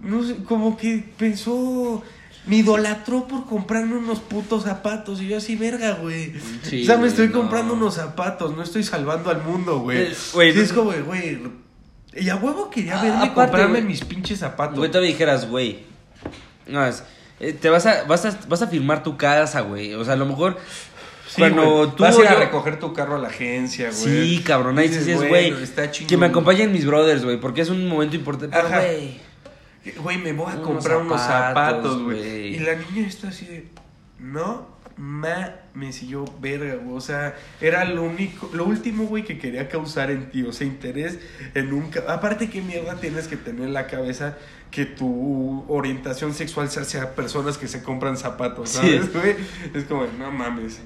no 0.00 0.22
sé, 0.22 0.36
como 0.44 0.76
que 0.76 1.04
pensó. 1.16 2.02
Me 2.46 2.56
idolatró 2.56 3.26
por 3.26 3.46
comprarme 3.46 3.96
unos 3.96 4.20
putos 4.20 4.64
zapatos. 4.64 5.22
Y 5.22 5.28
yo 5.28 5.38
así, 5.38 5.56
verga, 5.56 5.92
güey. 5.94 6.34
Sí, 6.62 6.82
o 6.82 6.84
sea, 6.84 6.98
me 6.98 7.06
estoy 7.08 7.28
no. 7.28 7.38
comprando 7.38 7.72
unos 7.72 7.94
zapatos, 7.94 8.54
no 8.54 8.62
estoy 8.62 8.82
salvando 8.84 9.30
al 9.30 9.42
mundo, 9.42 9.78
güey. 9.80 10.14
Güey, 10.34 10.52
Sí, 10.52 10.60
es 10.60 10.72
como, 10.74 10.92
güey. 10.92 11.38
Y 12.14 12.28
a 12.28 12.36
huevo 12.36 12.68
quería 12.68 13.00
Ah, 13.00 13.02
verme 13.02 13.24
aparte, 13.24 13.34
comprarme 13.34 13.80
mis 13.80 14.04
pinches 14.04 14.40
zapatos. 14.40 14.76
Güey, 14.76 14.90
todavía 14.90 15.10
dijeras, 15.12 15.48
güey. 15.48 15.84
No, 16.66 16.84
es, 16.84 17.02
eh, 17.40 17.54
te 17.54 17.70
vas 17.70 17.86
a, 17.86 18.04
vas 18.04 18.26
a, 18.26 18.38
vas 18.46 18.60
a 18.60 18.66
firmar 18.68 19.02
tu 19.02 19.16
casa, 19.16 19.62
güey. 19.62 19.94
O 19.94 20.04
sea, 20.04 20.12
a 20.12 20.16
lo 20.16 20.26
mejor 20.26 20.58
Sí, 21.34 21.40
cuando 21.40 21.92
tú 21.92 22.04
vas 22.04 22.16
a 22.16 22.20
ir 22.20 22.28
a 22.28 22.34
recoger 22.36 22.78
tu 22.78 22.92
carro 22.92 23.16
a 23.16 23.18
la 23.18 23.26
agencia, 23.28 23.90
güey. 23.90 24.36
Sí, 24.36 24.42
cabrón, 24.44 24.78
ahí 24.78 24.88
Dices, 24.88 25.26
güey, 25.26 25.52
que 26.06 26.16
me 26.16 26.26
acompañen 26.26 26.70
mis 26.70 26.86
brothers, 26.86 27.24
güey, 27.24 27.40
porque 27.40 27.62
es 27.62 27.70
un 27.70 27.88
momento 27.88 28.14
importante. 28.14 28.56
Ajá. 28.56 28.80
güey, 28.80 29.20
Güey, 29.98 30.18
me 30.18 30.32
voy 30.32 30.50
a 30.50 30.54
Unos 30.54 30.66
comprar 30.66 30.98
unos 30.98 31.20
zapatos, 31.20 32.02
güey. 32.02 32.54
Y 32.54 32.58
la 32.60 32.76
niña 32.76 33.06
está 33.06 33.28
así 33.28 33.46
de, 33.46 33.66
no 34.20 34.72
mames, 34.96 36.04
y 36.04 36.06
yo, 36.06 36.24
verga, 36.40 36.76
güey. 36.76 36.96
O 36.96 37.00
sea, 37.00 37.34
era 37.60 37.84
lo 37.84 38.04
único, 38.04 38.48
lo 38.54 38.64
último, 38.64 39.04
güey, 39.06 39.24
que 39.24 39.38
quería 39.38 39.68
causar 39.68 40.12
en 40.12 40.30
ti. 40.30 40.44
O 40.44 40.52
sea, 40.52 40.68
interés 40.68 41.18
en 41.54 41.72
un... 41.72 41.90
Aparte, 42.08 42.48
¿qué 42.48 42.62
mierda 42.62 42.94
tienes 42.94 43.26
que 43.26 43.36
tener 43.36 43.64
en 43.64 43.74
la 43.74 43.88
cabeza 43.88 44.36
que 44.74 44.84
tu 44.84 45.64
orientación 45.68 46.34
sexual 46.34 46.68
sea 46.68 46.82
hacia 46.82 47.14
personas 47.14 47.58
que 47.58 47.68
se 47.68 47.84
compran 47.84 48.16
zapatos. 48.16 48.70
¿sabes, 48.70 49.12
güey? 49.12 49.36
Es 49.72 49.84
como, 49.84 50.04
no 50.18 50.32
mames. 50.32 50.80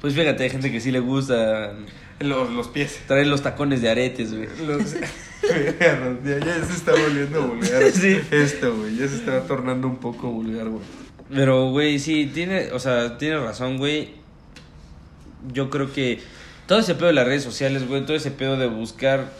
Pues 0.00 0.14
fíjate, 0.14 0.44
hay 0.44 0.50
gente 0.50 0.70
que 0.72 0.80
sí 0.80 0.90
le 0.90 1.00
gusta 1.00 1.72
Los, 2.20 2.50
los 2.50 2.68
pies. 2.68 3.00
traer 3.06 3.26
los 3.26 3.42
tacones 3.42 3.82
de 3.82 3.90
aretes, 3.90 4.34
güey. 4.34 4.48
Los... 4.66 4.94
Ya, 5.80 6.38
ya 6.38 6.64
se 6.64 6.74
está 6.74 6.92
volviendo 6.92 7.42
vulgar. 7.48 7.82
Sí. 7.92 8.20
Esto, 8.30 8.76
güey. 8.76 8.96
Ya 8.96 9.08
se 9.08 9.16
está 9.16 9.40
tornando 9.44 9.88
un 9.88 9.96
poco 9.96 10.30
vulgar, 10.30 10.68
güey. 10.68 10.82
Pero, 11.32 11.70
güey, 11.70 11.98
sí, 11.98 12.30
tiene, 12.32 12.72
o 12.72 12.78
sea, 12.78 13.16
tiene 13.18 13.38
razón, 13.38 13.78
güey. 13.78 14.10
Yo 15.52 15.70
creo 15.70 15.92
que 15.92 16.20
todo 16.66 16.78
ese 16.80 16.94
pedo 16.94 17.06
de 17.06 17.14
las 17.14 17.26
redes 17.26 17.42
sociales, 17.42 17.88
güey, 17.88 18.04
todo 18.04 18.16
ese 18.16 18.30
pedo 18.30 18.56
de 18.58 18.66
buscar 18.66 19.32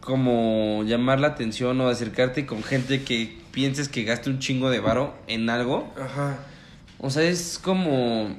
como 0.00 0.84
llamar 0.84 1.20
la 1.20 1.28
atención 1.28 1.80
o 1.80 1.88
acercarte 1.88 2.46
con 2.46 2.62
gente 2.62 3.02
que 3.02 3.38
pienses 3.50 3.88
que 3.88 4.04
gaste 4.04 4.30
un 4.30 4.38
chingo 4.38 4.70
de 4.70 4.80
varo 4.80 5.14
en 5.26 5.50
algo. 5.50 5.92
Ajá. 6.00 6.38
O 6.98 7.10
sea, 7.10 7.24
es 7.24 7.58
como, 7.62 8.36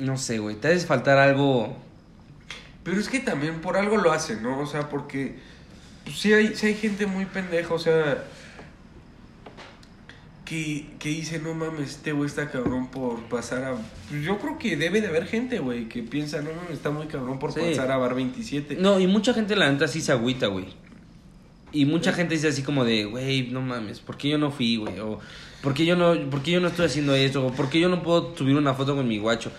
no 0.00 0.16
sé, 0.16 0.38
güey, 0.38 0.56
te 0.56 0.68
hace 0.68 0.86
faltar 0.86 1.18
algo. 1.18 1.76
Pero 2.82 2.98
es 2.98 3.08
que 3.08 3.20
también 3.20 3.60
por 3.60 3.76
algo 3.76 3.96
lo 3.98 4.10
hacen, 4.12 4.42
¿no? 4.42 4.58
O 4.60 4.66
sea, 4.66 4.88
porque 4.88 5.36
pues, 6.04 6.18
sí, 6.18 6.32
hay, 6.32 6.54
sí 6.56 6.66
hay 6.66 6.74
gente 6.74 7.06
muy 7.06 7.26
pendeja, 7.26 7.72
o 7.74 7.78
sea, 7.78 8.24
que, 10.44 10.86
que 10.98 11.10
dice, 11.10 11.38
no 11.38 11.54
mames, 11.54 11.90
este 11.90 12.12
güey 12.12 12.26
está 12.26 12.50
cabrón 12.50 12.88
por 12.90 13.20
pasar 13.28 13.62
a... 13.64 13.74
Pues, 14.08 14.24
yo 14.24 14.38
creo 14.38 14.58
que 14.58 14.76
debe 14.76 15.00
de 15.00 15.06
haber 15.08 15.26
gente, 15.26 15.58
güey, 15.60 15.88
que 15.88 16.02
piensa, 16.02 16.40
no 16.42 16.50
mames, 16.52 16.72
está 16.72 16.90
muy 16.90 17.06
cabrón 17.06 17.38
por 17.38 17.52
Sí. 17.52 17.60
pasar 17.60 17.92
a 17.92 17.96
Bar 17.98 18.14
27. 18.14 18.76
No, 18.76 18.98
y 18.98 19.06
mucha 19.06 19.32
gente 19.32 19.54
la 19.54 19.70
neta 19.70 19.86
sí 19.86 20.00
se 20.00 20.10
agüita, 20.12 20.48
güey. 20.48 20.66
Y 21.72 21.84
mucha 21.84 22.12
gente 22.12 22.34
dice 22.34 22.48
así 22.48 22.62
como 22.62 22.84
de, 22.84 23.04
güey, 23.04 23.48
no 23.50 23.60
mames, 23.60 24.00
¿por 24.00 24.16
qué 24.16 24.30
yo 24.30 24.38
no 24.38 24.50
fui, 24.50 24.76
güey? 24.76 24.98
O 24.98 25.20
¿por 25.62 25.72
qué 25.72 25.86
yo 25.86 25.94
no, 25.94 26.18
por 26.30 26.42
qué 26.42 26.50
yo 26.52 26.60
no 26.60 26.66
estoy 26.66 26.86
haciendo 26.86 27.14
esto? 27.14 27.46
O 27.46 27.52
¿por 27.52 27.70
qué 27.70 27.78
yo 27.78 27.88
no 27.88 28.02
puedo 28.02 28.34
subir 28.36 28.56
una 28.56 28.74
foto 28.74 28.96
con 28.96 29.06
mi 29.06 29.18
guacho? 29.18 29.52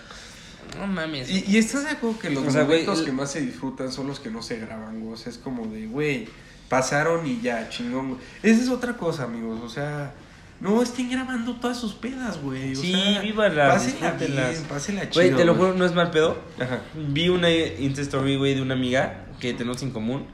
No 0.78 0.86
mames. 0.86 1.30
Y, 1.30 1.44
y 1.48 1.58
estás 1.58 1.84
de 1.84 1.90
acuerdo 1.90 2.18
que 2.18 2.30
los 2.30 2.44
O 2.46 2.50
sea, 2.50 2.62
momentos 2.64 3.00
el- 3.00 3.04
que 3.06 3.12
más 3.12 3.30
se 3.30 3.40
disfrutan 3.40 3.92
son 3.92 4.06
los 4.06 4.20
que 4.20 4.30
no 4.30 4.42
se 4.42 4.58
graban, 4.58 5.00
güey. 5.00 5.12
O 5.14 5.16
sea, 5.16 5.30
es 5.32 5.38
como 5.38 5.66
de, 5.66 5.86
güey, 5.86 6.28
pasaron 6.68 7.26
y 7.26 7.40
ya, 7.40 7.68
chingón, 7.68 8.10
güey. 8.10 8.20
Esa 8.42 8.62
es 8.62 8.68
otra 8.68 8.96
cosa, 8.96 9.24
amigos. 9.24 9.60
O 9.62 9.68
sea, 9.68 10.14
no 10.60 10.80
estén 10.82 11.10
grabando 11.10 11.56
todas 11.56 11.78
sus 11.78 11.92
pedas, 11.94 12.40
güey. 12.40 12.72
O 12.72 12.80
Sí, 12.80 12.92
sea, 12.92 13.20
vívalas, 13.20 13.74
Pásenla 13.74 14.10
disfrútenlas. 14.12 14.50
bien, 14.52 14.62
pásenla 14.64 15.10
chido. 15.10 15.24
Güey, 15.26 15.36
te 15.36 15.44
lo 15.44 15.54
juro, 15.54 15.74
no 15.74 15.84
es 15.84 15.92
mal 15.94 16.10
pedo. 16.10 16.38
Ajá. 16.60 16.80
Vi 16.94 17.28
una 17.28 17.50
Insta 17.50 18.00
Story, 18.02 18.36
güey, 18.36 18.54
de 18.54 18.62
una 18.62 18.74
amiga 18.74 19.26
que 19.40 19.52
tenemos 19.54 19.82
en 19.82 19.90
común. 19.90 20.26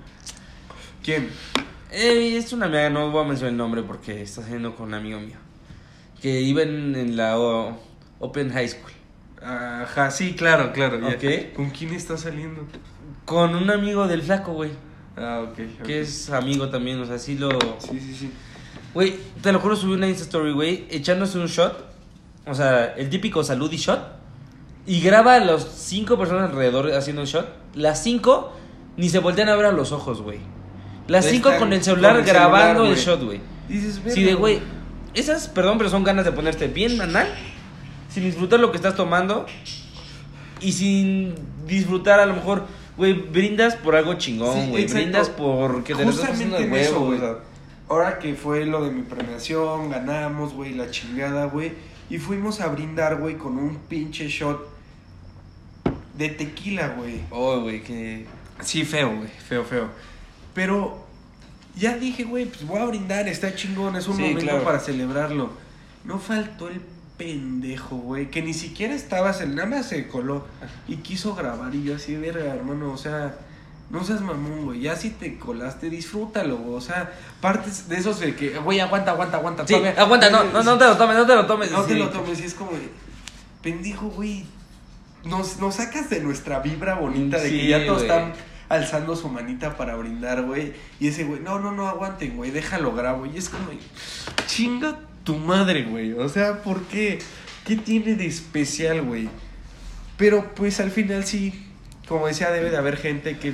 ¿Quién? 1.03 1.29
Eh, 1.91 2.37
es 2.37 2.53
una 2.53 2.67
amiga, 2.67 2.91
no 2.91 3.11
voy 3.11 3.25
a 3.25 3.29
mencionar 3.29 3.53
el 3.53 3.57
nombre 3.57 3.83
porque 3.83 4.21
está 4.23 4.43
saliendo 4.43 4.77
con 4.77 4.89
un 4.89 4.95
amigo 4.95 5.19
mío. 5.21 5.37
Que 6.21 6.41
iba 6.43 6.63
en, 6.63 6.95
en 6.97 7.17
la 7.17 7.39
o- 7.39 7.81
Open 8.19 8.51
High 8.51 8.69
School. 8.69 8.93
Ajá, 9.43 10.11
sí, 10.11 10.35
claro, 10.35 10.73
claro. 10.73 10.99
ya. 11.01 11.53
¿Con 11.55 11.71
quién 11.71 11.93
está 11.95 12.17
saliendo? 12.17 12.67
Con 13.25 13.55
un 13.55 13.71
amigo 13.71 14.07
del 14.07 14.23
flaco, 14.23 14.53
güey. 14.53 14.71
Ah, 15.17 15.41
ok. 15.43 15.59
ok. 15.81 15.87
Que 15.87 16.01
es 16.01 16.31
amigo 16.31 16.69
también, 16.69 17.01
o 17.01 17.07
sea, 17.07 17.19
sí 17.19 17.37
lo... 17.37 17.51
Sí, 17.79 18.01
sí, 18.01 18.15
sí. 18.15 18.33
Güey, 18.95 19.17
te 19.43 19.53
lo 19.53 19.61
juro, 19.61 19.77
subí 19.77 19.93
una 19.93 20.09
Insta 20.09 20.25
Story, 20.25 20.53
güey, 20.53 20.87
echándose 20.91 21.39
un 21.39 21.47
shot. 21.47 21.87
O 22.47 22.55
sea, 22.55 22.95
el 22.97 23.11
típico 23.11 23.45
salud 23.45 23.71
y 23.73 23.77
shot. 23.77 24.01
Y 24.87 25.01
graba 25.01 25.35
a 25.35 25.41
los 25.41 25.63
cinco 25.65 26.17
personas 26.17 26.51
alrededor 26.51 26.91
haciendo 26.93 27.23
un 27.23 27.29
shot. 27.29 27.47
Las 27.75 28.03
cinco 28.03 28.55
ni 28.97 29.09
se 29.09 29.19
voltean 29.19 29.49
a 29.51 29.57
ver 29.57 29.67
a 29.67 29.73
los 29.73 29.93
ojos, 29.93 30.23
güey. 30.23 30.41
Las 31.07 31.27
cinco 31.27 31.51
con 31.59 31.73
el 31.73 31.83
celular 31.83 32.13
con 32.13 32.21
el 32.21 32.27
grabando 32.27 32.83
celular, 32.85 32.99
el 32.99 33.05
shot, 33.05 33.23
güey. 33.23 33.41
Dices, 33.69 34.01
Sí, 34.09 34.25
de 34.25 34.35
güey. 34.35 34.61
Esas, 35.15 35.49
perdón, 35.49 35.79
pero 35.79 35.91
son 35.91 36.05
ganas 36.05 36.25
de 36.25 36.33
ponerte 36.33 36.69
bien 36.69 37.01
anal. 37.01 37.29
Sin 38.11 38.25
disfrutar 38.25 38.61
lo 38.61 38.71
que 38.71 38.77
estás 38.77 38.95
tomando. 38.97 39.47
Y 40.61 40.73
sin 40.73 41.35
disfrutar, 41.67 42.21
a 42.21 42.27
lo 42.27 42.35
mejor, 42.35 42.67
güey, 42.97 43.13
brindas 43.13 43.77
por 43.77 43.95
algo 43.95 44.15
chingón, 44.15 44.71
güey. 44.71 44.87
brindas 44.87 45.29
porque 45.29 45.95
te 45.95 46.05
lo 46.05 46.11
estás 46.11 46.31
pasando 46.31 46.59
de 46.59 46.69
huevo, 46.69 47.07
güey. 47.07 47.21
Ahora 47.89 48.19
que 48.19 48.35
fue 48.35 48.67
lo 48.67 48.85
de 48.85 48.91
mi 48.91 49.03
premiación, 49.03 49.91
ganamos, 49.91 50.53
güey, 50.53 50.75
la 50.75 50.91
chingada, 50.91 51.47
güey. 51.47 51.73
Y 52.11 52.19
fuimos 52.19 52.61
a 52.61 52.69
brindar, 52.69 53.17
güey, 53.21 53.37
con 53.37 53.57
un 53.59 53.77
pinche 53.89 54.29
shot 54.29 54.69
de 56.15 56.29
tequila, 56.31 56.89
güey. 56.99 57.21
Oh, 57.31 57.61
güey, 57.61 57.83
que. 57.83 58.27
Sí, 58.61 58.85
feo, 58.85 59.15
güey, 59.17 59.29
feo, 59.29 59.65
feo. 59.65 59.89
Pero 60.55 61.07
ya 61.77 61.97
dije, 61.97 62.25
güey, 62.25 62.47
pues 62.47 62.67
voy 62.67 62.81
a 62.81 62.87
brindar, 62.87 63.29
está 63.29 63.55
chingón, 63.55 63.95
es 63.97 64.09
un 64.09 64.17
Sí, 64.17 64.23
momento 64.23 64.41
claro. 64.43 64.65
para 64.65 64.81
celebrarlo. 64.81 65.51
No 66.05 66.19
faltó 66.19 66.69
el 66.69 66.81
pendejo, 67.19 67.97
güey, 67.97 68.31
que 68.31 68.41
ni 68.41 68.55
siquiera 68.55 68.95
estabas, 68.95 69.41
el 69.41 69.55
nada 69.55 69.69
más 69.69 69.89
se 69.89 70.07
coló 70.07 70.47
y 70.87 70.97
quiso 70.99 71.35
grabar 71.35 71.75
y 71.75 71.83
yo 71.83 71.97
así, 71.97 72.17
verga, 72.17 72.55
hermano, 72.55 72.93
o 72.93 72.97
sea, 72.97 73.35
no 73.91 74.05
seas 74.05 74.21
mamón, 74.21 74.65
güey, 74.65 74.81
ya 74.81 74.95
si 74.95 75.11
te 75.11 75.37
colaste, 75.37 75.91
disfrútalo, 75.91 76.57
güey, 76.57 76.77
o 76.77 76.81
sea, 76.81 77.13
partes 77.41 77.89
de 77.89 77.97
esos 77.97 78.21
de 78.21 78.37
que, 78.37 78.57
güey, 78.59 78.79
aguanta, 78.79 79.11
aguanta, 79.11 79.39
aguanta. 79.39 79.67
Sí, 79.67 79.75
aguanta, 79.75 80.31
no, 80.31 80.45
no, 80.45 80.63
no 80.63 80.79
te 80.79 80.85
lo 80.85 80.97
tomes, 80.97 81.17
no 81.17 81.27
te 81.27 81.35
lo 81.35 81.47
tomes. 81.47 81.73
no 81.73 81.83
te 81.83 81.95
lo 81.97 82.09
tomes, 82.09 82.41
y 82.41 82.45
es 82.45 82.55
como 82.55 82.71
de, 82.71 82.89
pendejo, 83.63 84.09
güey. 84.09 84.47
Nos, 85.25 85.59
nos 85.59 85.75
sacas 85.75 86.09
de 86.09 86.21
nuestra 86.21 86.61
vibra 86.61 86.95
bonita 86.95 87.39
de 87.39 87.51
Sí, 87.51 87.59
que 87.59 87.69
ya 87.69 87.85
todos 87.85 88.03
están 88.03 88.33
alzando 88.69 89.17
su 89.17 89.29
manita 89.29 89.77
para 89.77 89.97
brindar, 89.97 90.43
güey. 90.43 90.73
Y 91.01 91.09
ese 91.09 91.25
güey, 91.25 91.41
no, 91.41 91.59
no, 91.59 91.73
no, 91.73 91.89
aguanten, 91.89 92.37
güey, 92.37 92.53
déjalo 92.53 92.95
grabo. 92.95 93.27
Y 93.27 93.37
es 93.37 93.49
como, 93.49 93.67
chinga 94.47 95.01
tu 95.29 95.37
madre, 95.37 95.83
güey. 95.83 96.15
O 96.15 96.27
sea, 96.31 96.63
¿por 96.63 96.85
qué? 96.85 97.19
¿Qué 97.67 97.77
tiene 97.77 98.15
de 98.15 98.25
especial, 98.25 99.03
güey? 99.03 99.29
Pero 100.17 100.55
pues 100.55 100.81
al 100.81 100.91
final 100.91 101.27
sí, 101.27 101.67
como 102.09 102.27
decía, 102.27 102.51
debe 102.51 102.71
de 102.71 102.79
haber 102.79 102.97
gente 102.97 103.37
que, 103.37 103.53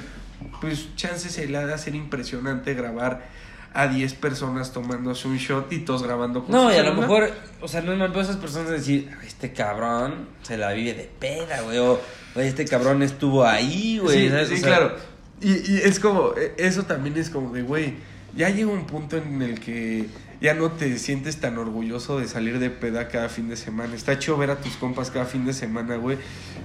pues, 0.61 0.95
chances 0.95 1.33
se 1.33 1.49
le 1.49 1.59
ha 1.59 1.67
de 1.67 1.75
hacer 1.75 1.97
impresionante 1.97 2.75
grabar 2.75 3.27
a 3.73 3.89
10 3.89 4.15
personas 4.15 4.73
tomándose 4.73 5.27
un 5.27 5.37
shot 5.39 5.73
y 5.73 5.81
todos 5.81 6.05
grabando 6.05 6.45
con 6.45 6.53
No, 6.53 6.73
y 6.73 6.77
a 6.77 6.85
lo 6.85 6.95
mejor, 6.95 7.33
o 7.61 7.67
sea, 7.67 7.81
no 7.81 7.91
es 7.93 7.99
mal 7.99 8.13
pedo 8.13 8.23
esas 8.23 8.37
personas 8.37 8.71
decir, 8.71 9.11
este 9.27 9.53
cabrón 9.53 10.29
se 10.43 10.57
la 10.57 10.71
vive 10.75 10.95
de 10.95 11.11
peda, 11.19 11.61
güey, 11.63 11.79
o 11.79 12.01
"Güey, 12.37 12.47
este 12.47 12.67
cabrón 12.67 13.03
estuvo 13.03 13.45
ahí, 13.45 13.99
güey. 13.99 14.27
Sí, 14.27 14.29
¿sabes? 14.29 14.49
sí, 14.49 14.55
O 14.55 14.59
sea, 14.59 14.69
claro. 14.69 14.97
Y, 15.41 15.51
y 15.73 15.81
es 15.83 15.99
como, 15.99 16.35
eh, 16.37 16.55
eso 16.57 16.85
también 16.85 17.17
es 17.19 17.31
como 17.31 17.53
de, 17.53 17.63
güey, 17.63 17.95
ya 18.37 18.49
llega 18.49 18.71
un 18.71 18.87
punto 18.87 19.17
en 19.17 19.43
el 19.43 19.59
que 19.59 20.07
ya 20.45 20.53
no 20.53 20.73
te 20.73 20.99
sientes 20.99 21.41
tan 21.41 21.57
orgulloso 21.57 22.19
de 22.19 22.29
salir 22.29 22.59
de 22.59 22.69
peda 22.69 23.09
cada 23.09 23.31
fin 23.31 23.49
de 23.49 23.57
semana. 23.57 23.95
Está 23.95 24.19
chido 24.19 24.37
ver 24.37 24.51
a 24.51 24.61
tus 24.61 24.75
compas 24.75 25.11
cada 25.11 25.25
fin 25.25 25.47
de 25.47 25.55
semana, 25.55 25.97
güey. 25.97 26.19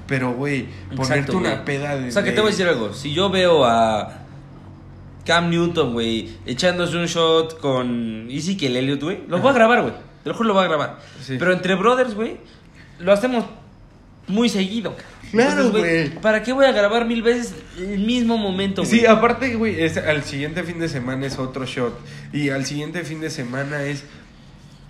Pero, 0.06 0.34
güey, 0.34 0.68
ponerte 0.98 1.32
una 1.32 1.64
peda 1.64 1.96
de... 1.96 2.10
O 2.10 2.12
sea, 2.12 2.22
que 2.22 2.34
te 2.34 2.42
voy 2.42 2.50
a 2.50 2.52
decir 2.52 2.68
algo. 2.68 2.94
Si 2.94 3.14
yo 3.14 3.30
veo 3.30 3.64
a 3.64 4.26
Cam 5.26 5.50
Newton, 5.50 5.94
güey, 5.94 6.30
echándose 6.46 6.98
un 6.98 7.06
shot 7.06 7.58
con 7.62 8.30
Easy 8.30 8.58
que 8.58 8.68
el 8.68 8.76
Elliot, 8.76 9.02
güey, 9.02 9.24
lo 9.30 9.40
voy 9.40 9.52
a 9.52 9.54
grabar, 9.54 9.82
güey. 9.84 9.94
Te 10.24 10.30
lo 10.30 10.36
juro, 10.36 10.50
lo 10.50 10.56
voy 10.56 10.66
a 10.66 10.68
grabar. 10.68 11.00
Sí. 11.22 11.38
Pero 11.40 11.54
entre 11.54 11.76
brothers, 11.76 12.16
güey, 12.16 12.36
lo 13.00 13.14
hacemos 13.14 13.46
muy 14.28 14.50
seguido. 14.50 14.94
Claro, 15.32 15.72
güey. 15.72 16.10
¿Para 16.22 16.44
qué 16.44 16.54
voy 16.54 16.66
a 16.66 16.72
grabar 16.72 17.06
mil 17.06 17.22
veces 17.22 17.54
el 17.78 18.00
mismo 18.00 18.38
momento, 18.38 18.84
güey? 18.84 19.00
Sí, 19.00 19.06
aparte, 19.06 19.56
güey, 19.56 19.82
al 19.98 20.24
siguiente 20.24 20.64
fin 20.64 20.80
de 20.80 20.90
semana 20.90 21.28
es 21.28 21.38
otro 21.38 21.66
shot. 21.66 22.00
Y 22.34 22.50
al 22.50 22.66
siguiente 22.66 23.04
fin 23.04 23.22
de 23.22 23.30
semana 23.30 23.84
es. 23.84 24.04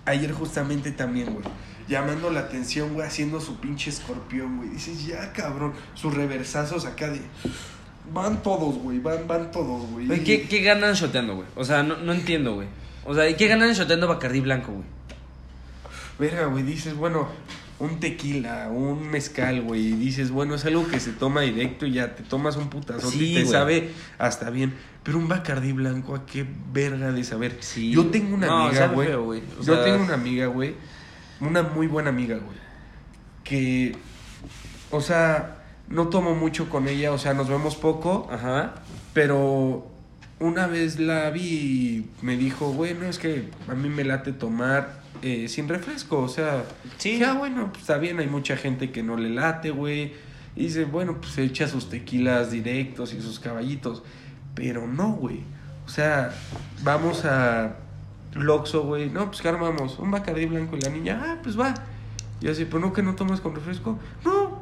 Ayer 0.06 0.32
justamente 0.32 0.92
también, 0.92 1.32
güey. 1.32 1.44
Llamando 1.88 2.30
la 2.30 2.40
atención, 2.40 2.94
güey, 2.94 3.06
haciendo 3.06 3.40
su 3.40 3.60
pinche 3.60 3.90
escorpión, 3.90 4.58
güey. 4.58 4.70
Dices, 4.70 5.06
ya, 5.06 5.32
cabrón. 5.32 5.74
Sus 5.94 6.14
reversazos 6.14 6.86
acá 6.86 7.08
de. 7.08 7.20
Van 8.12 8.42
todos, 8.42 8.76
güey. 8.76 8.98
Van, 8.98 9.26
van 9.28 9.50
todos, 9.50 9.88
güey. 9.90 10.24
¿Qué, 10.24 10.42
¿Qué 10.42 10.62
ganan 10.62 10.94
shoteando, 10.94 11.36
güey? 11.36 11.48
O 11.54 11.64
sea, 11.64 11.82
no, 11.82 11.96
no 11.96 12.12
entiendo, 12.12 12.54
güey. 12.54 12.68
O 13.04 13.14
sea, 13.14 13.28
¿y 13.28 13.34
qué 13.34 13.46
ganan 13.46 13.72
shoteando 13.72 14.08
Bacardí 14.08 14.40
blanco, 14.40 14.72
güey? 14.72 14.84
Verga, 16.18 16.46
güey, 16.46 16.62
dices, 16.62 16.94
bueno, 16.94 17.28
un 17.80 17.98
tequila, 17.98 18.68
un 18.70 19.08
mezcal, 19.10 19.62
güey. 19.62 19.88
Y 19.88 19.92
dices, 19.92 20.30
bueno, 20.30 20.54
es 20.54 20.64
algo 20.66 20.86
que 20.86 21.00
se 21.00 21.12
toma 21.12 21.40
directo 21.40 21.86
y 21.86 21.92
ya 21.94 22.14
te 22.14 22.22
tomas 22.22 22.56
un 22.56 22.68
putazo 22.68 23.10
Sí, 23.10 23.32
y 23.32 23.34
te 23.34 23.40
güey. 23.42 23.52
sabe 23.52 23.90
hasta 24.18 24.50
bien. 24.50 24.74
Pero 25.02 25.16
un 25.18 25.28
bacardí 25.28 25.72
blanco, 25.72 26.14
¿a 26.14 26.26
qué 26.26 26.46
verga 26.72 27.10
de 27.10 27.24
saber? 27.24 27.56
Sí. 27.60 27.90
Yo 27.90 28.06
tengo 28.06 28.34
una 28.34 28.46
No, 28.46 28.66
amiga, 28.66 28.86
güey. 28.88 29.08
feo, 29.08 29.24
güey. 29.24 29.42
Yo 29.62 29.74
sea- 29.74 29.84
tengo 29.84 30.04
una 30.04 30.14
amiga, 30.14 30.46
güey. 30.46 30.74
Una 31.40 31.62
muy 31.62 31.86
buena 31.86 32.10
amiga, 32.10 32.36
güey. 32.36 32.58
Que, 33.44 33.96
o 34.90 35.00
sea, 35.00 35.56
no 35.88 36.08
tomo 36.08 36.34
mucho 36.34 36.68
con 36.68 36.86
ella, 36.86 37.12
o 37.12 37.18
sea, 37.18 37.32
nos 37.34 37.48
vemos 37.48 37.76
poco. 37.76 38.28
Ajá. 38.30 38.74
Pero 39.14 39.90
una 40.38 40.66
vez 40.66 40.98
la 41.00 41.30
vi 41.30 41.42
y 41.42 42.10
me 42.22 42.36
dijo, 42.36 42.72
bueno, 42.72 43.06
es 43.06 43.18
que 43.18 43.48
a 43.68 43.74
mí 43.74 43.88
me 43.88 44.04
late 44.04 44.32
tomar 44.32 44.99
eh, 45.22 45.48
sin 45.48 45.68
refresco. 45.68 46.18
O 46.20 46.28
sea, 46.28 46.64
Sí. 46.98 47.12
dije, 47.12 47.24
ah, 47.26 47.34
bueno, 47.34 47.68
pues 47.70 47.82
está 47.82 47.98
bien, 47.98 48.18
hay 48.20 48.26
mucha 48.26 48.56
gente 48.56 48.90
que 48.90 49.02
no 49.02 49.16
le 49.16 49.30
late, 49.30 49.70
güey. 49.70 50.12
Y 50.56 50.64
dice, 50.64 50.84
bueno, 50.84 51.20
pues 51.20 51.38
echa 51.38 51.68
sus 51.68 51.88
tequilas 51.88 52.50
directos 52.50 53.14
y 53.14 53.20
sus 53.20 53.38
caballitos. 53.40 54.02
Pero 54.54 54.86
no, 54.86 55.12
güey. 55.12 55.40
O 55.86 55.88
sea, 55.88 56.32
vamos 56.82 57.24
a 57.24 57.76
Loxo, 58.34 58.82
güey. 58.84 59.10
No, 59.10 59.26
pues 59.26 59.40
¿qué 59.42 59.48
armamos? 59.48 59.98
Un 59.98 60.10
bacardí 60.10 60.46
blanco 60.46 60.76
y 60.76 60.80
la 60.80 60.90
niña, 60.90 61.20
ah, 61.24 61.38
pues 61.42 61.58
va. 61.58 61.74
Y 62.40 62.48
así, 62.48 62.64
pues 62.64 62.82
no, 62.82 62.92
que 62.92 63.02
no 63.02 63.14
tomas 63.14 63.40
con 63.40 63.54
refresco. 63.54 63.98
No, 64.24 64.60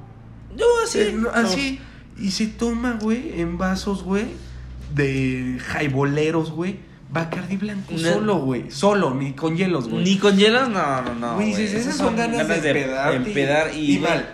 Yo 0.56 0.64
así. 0.84 0.98
eh, 1.00 1.14
no, 1.16 1.30
así. 1.30 1.80
Y 2.18 2.30
se 2.32 2.46
toma, 2.48 2.98
güey, 3.00 3.40
en 3.40 3.58
vasos, 3.58 4.02
güey, 4.02 4.26
de 4.94 5.58
jaiboleros, 5.66 6.50
güey. 6.50 6.80
Bacardi 7.10 7.56
blanco 7.56 7.92
No. 7.92 7.98
solo, 8.12 8.36
güey. 8.38 8.70
Solo, 8.70 9.14
ni 9.14 9.32
con 9.32 9.56
hielos, 9.56 9.88
güey. 9.88 10.04
Ni 10.04 10.18
con 10.18 10.36
hielos, 10.36 10.68
no, 10.68 11.02
no, 11.02 11.14
no. 11.14 11.34
Güey, 11.36 11.48
dices, 11.48 11.72
esas 11.74 11.96
son 11.96 12.16
ganas, 12.16 12.46
de 12.48 12.54
empedarte. 12.54 13.16
empedar 13.16 13.74
y, 13.74 13.96
y 13.96 13.98
mal. 13.98 14.28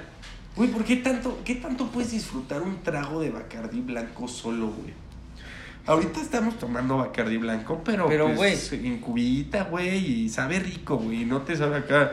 Güey, 0.57 0.71
¿por 0.71 0.85
qué 0.85 0.97
tanto, 0.97 1.41
qué 1.45 1.55
tanto 1.57 1.87
puedes 1.89 2.11
disfrutar 2.13 2.63
un 2.63 2.83
trago 2.83 3.21
de 3.21 3.31
Bacardi 3.31 3.81
blanco 3.81 4.27
solo, 4.29 4.69
güey? 4.69 4.93
Ahorita 5.87 6.21
estamos 6.21 6.59
tomando 6.59 6.97
Bacardi 6.97 7.37
blanco, 7.37 7.83
pero, 7.85 8.09
Pero, 8.09 8.35
pues, 8.35 8.73
en 8.73 8.99
cubita, 8.99 9.65
güey, 9.65 10.23
y 10.25 10.29
sabe 10.29 10.59
rico, 10.59 10.97
güey. 10.97 11.25
No 11.25 11.43
te 11.43 11.57
sabe 11.57 11.77
acá 11.77 12.13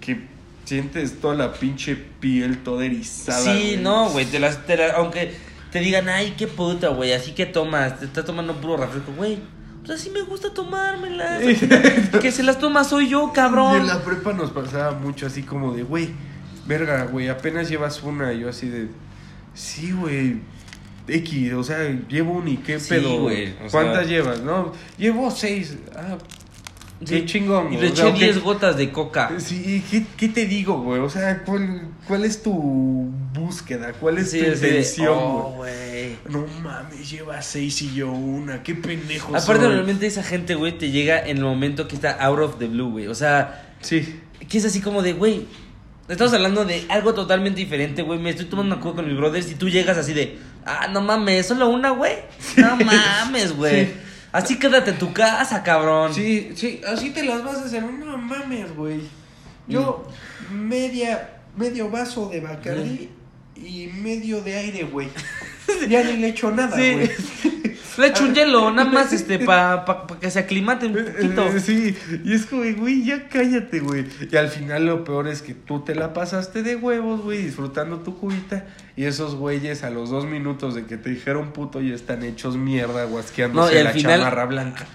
que 0.00 0.26
sientes 0.64 1.20
toda 1.20 1.34
la 1.34 1.52
pinche 1.52 1.94
piel 1.96 2.58
toda 2.62 2.84
erizada. 2.84 3.42
Sí, 3.56 3.78
no, 3.80 4.10
güey, 4.10 4.26
te 4.26 4.40
las, 4.40 4.66
te 4.66 4.76
la- 4.76 4.92
aunque 4.94 5.34
te 5.70 5.78
digan, 5.80 6.08
ay, 6.08 6.34
qué 6.36 6.46
puta, 6.48 6.88
güey, 6.88 7.12
así 7.12 7.32
que 7.32 7.46
tomas, 7.46 7.98
te 8.00 8.06
estás 8.06 8.24
tomando 8.24 8.54
puro 8.60 8.76
refresco, 8.76 9.12
güey. 9.16 9.38
Pues 9.84 10.00
así 10.00 10.10
me 10.10 10.22
gusta 10.22 10.54
tomármelas. 10.54 11.42
que 12.20 12.30
se 12.32 12.42
las 12.42 12.58
toma 12.58 12.84
soy 12.84 13.08
yo, 13.08 13.28
Y 13.30 13.34
cabrón. 13.34 13.76
en 13.80 13.86
la 13.88 14.02
prepa 14.02 14.32
nos 14.32 14.50
pasaba 14.50 14.92
mucho 14.92 15.26
así 15.26 15.42
como 15.42 15.72
de, 15.74 15.82
güey, 15.82 16.10
verga, 16.66 17.04
güey, 17.06 17.28
apenas 17.28 17.68
llevas 17.68 18.02
una. 18.02 18.32
Y 18.32 18.40
yo 18.40 18.48
así 18.48 18.68
de, 18.68 18.88
sí, 19.54 19.92
güey, 19.92 20.40
X, 21.08 21.52
o 21.54 21.64
sea, 21.64 21.78
llevo 22.08 22.32
un 22.34 22.46
y 22.48 22.58
qué 22.58 22.78
Sí, 22.78 22.90
pedo. 22.90 23.22
güey, 23.22 23.54
¿Cuántas 23.72 24.06
sea- 24.06 24.06
llevas? 24.06 24.40
No, 24.42 24.72
llevo 24.98 25.30
seis. 25.30 25.76
Ah, 25.96 26.16
Sí. 27.04 27.16
qué 27.16 27.24
chingón. 27.26 27.72
Y 27.72 27.78
le 27.78 27.88
eché 27.88 28.04
ok. 28.04 28.14
10 28.14 28.40
gotas 28.40 28.76
de 28.76 28.92
coca. 28.92 29.32
Sí, 29.38 29.82
¿qué, 29.90 30.06
¿qué 30.16 30.28
te 30.28 30.46
digo, 30.46 30.80
güey? 30.82 31.00
O 31.00 31.10
sea, 31.10 31.42
¿cuál, 31.42 31.88
¿cuál 32.12 32.26
es 32.26 32.42
tu 32.42 32.52
búsqueda? 33.32 33.94
¿Cuál 33.94 34.18
es 34.18 34.32
Sí, 34.32 34.40
tu 34.40 34.44
intención, 34.44 35.16
oh, 35.18 35.52
güey? 35.56 36.18
No 36.28 36.46
mames, 36.62 37.10
lleva 37.10 37.40
seis 37.40 37.80
y 37.80 37.94
yo 37.94 38.12
una. 38.12 38.62
Qué 38.62 38.74
pendejo 38.74 39.28
Aparte, 39.34 39.62
soy. 39.62 39.68
normalmente 39.70 40.06
esa 40.06 40.22
gente, 40.22 40.54
güey, 40.54 40.76
te 40.76 40.90
llega 40.90 41.26
en 41.26 41.38
el 41.38 41.44
momento 41.44 41.88
que 41.88 41.94
está 41.94 42.12
out 42.22 42.38
of 42.38 42.58
the 42.58 42.66
blue, 42.66 42.90
güey. 42.90 43.06
O 43.06 43.14
sea, 43.14 43.74
Sí. 43.80 44.20
que 44.46 44.58
es 44.58 44.64
así 44.66 44.82
como 44.82 45.00
de, 45.00 45.14
güey, 45.14 45.46
estamos 46.06 46.34
hablando 46.34 46.66
de 46.66 46.84
algo 46.90 47.14
totalmente 47.14 47.60
diferente, 47.60 48.02
güey. 48.02 48.18
Me 48.18 48.28
estoy 48.28 48.44
tomando 48.44 48.74
una 48.74 48.82
coca 48.84 48.96
con 48.96 49.08
mis 49.08 49.16
brothers 49.16 49.50
y 49.50 49.54
tú 49.54 49.70
llegas 49.70 49.96
así 49.96 50.12
de, 50.12 50.36
ah, 50.66 50.88
no 50.92 51.00
mames, 51.00 51.46
solo 51.46 51.70
una, 51.70 51.92
güey. 51.92 52.16
No 52.58 52.76
mames, 52.76 53.56
güey. 53.56 53.86
Sí. 53.86 53.92
Así 54.32 54.58
quédate 54.58 54.90
en 54.90 54.98
tu 54.98 55.14
casa, 55.14 55.62
cabrón. 55.62 56.12
Sí, 56.12 56.52
sí, 56.56 56.82
así 56.86 57.08
te 57.10 57.22
las 57.24 57.42
vas 57.42 57.56
a 57.56 57.64
hacer. 57.64 57.82
No 57.82 58.18
mames, 58.18 58.76
güey. 58.76 59.00
Yo, 59.66 60.06
media, 60.52 61.30
medio 61.56 61.90
vaso 61.90 62.28
de 62.28 62.40
Bacardi 62.40 63.08
y 63.56 63.86
medio 64.02 64.40
de 64.42 64.56
aire, 64.56 64.84
güey. 64.84 65.08
Ya 65.88 66.02
ni 66.04 66.16
le 66.18 66.28
echo 66.28 66.50
nada, 66.50 66.76
Sí. 66.76 66.92
güey. 66.92 67.10
Le 67.98 68.06
echo 68.06 68.24
un 68.24 68.34
hielo, 68.34 68.70
nada 68.70 68.88
más, 68.90 69.12
este, 69.18 69.38
para 69.38 69.84
pa, 69.84 70.06
pa 70.06 70.18
que 70.18 70.30
se 70.30 70.38
aclimate 70.38 70.86
un 70.86 70.94
poquito. 70.94 71.46
Eh, 71.48 71.60
Sí, 71.60 71.94
y 72.24 72.32
es 72.32 72.46
como, 72.46 72.62
güey, 72.78 73.04
ya 73.04 73.28
cállate, 73.28 73.80
güey. 73.80 74.06
Y 74.30 74.34
al 74.36 74.48
final 74.48 74.86
lo 74.86 75.04
peor 75.04 75.28
es 75.28 75.42
que 75.42 75.52
tú 75.52 75.80
te 75.80 75.94
la 75.94 76.14
pasaste 76.14 76.62
de 76.62 76.76
huevos, 76.76 77.20
güey, 77.20 77.44
disfrutando 77.44 77.98
tu 78.00 78.16
cubita. 78.18 78.64
Y 78.96 79.04
esos 79.04 79.34
güeyes 79.34 79.84
a 79.84 79.90
los 79.90 80.08
dos 80.08 80.24
minutos 80.24 80.74
de 80.74 80.86
que 80.86 80.96
te 80.96 81.10
dijeron 81.10 81.52
puto 81.52 81.82
ya 81.82 81.94
están 81.94 82.22
hechos 82.22 82.56
mierda, 82.56 83.04
guasqueándose 83.04 83.74
No, 83.74 83.80
y 83.80 83.84
la 83.84 83.90
final- 83.90 84.18
chamarra 84.20 84.46
blanca. 84.46 84.86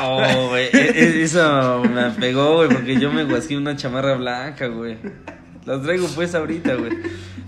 Oh, 0.00 0.48
güey, 0.48 0.68
e- 0.72 0.92
e- 0.94 1.22
eso 1.24 1.82
me 1.84 2.10
pegó, 2.12 2.56
güey, 2.56 2.68
porque 2.70 2.98
yo 2.98 3.12
me 3.12 3.24
guasqué 3.24 3.56
una 3.58 3.76
chamarra 3.76 4.14
blanca, 4.14 4.66
güey. 4.68 4.96
Las 5.66 5.82
traigo 5.82 6.06
pues 6.14 6.34
ahorita, 6.34 6.74
güey. 6.76 6.92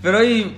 Pero 0.01 0.19
hoy 0.19 0.55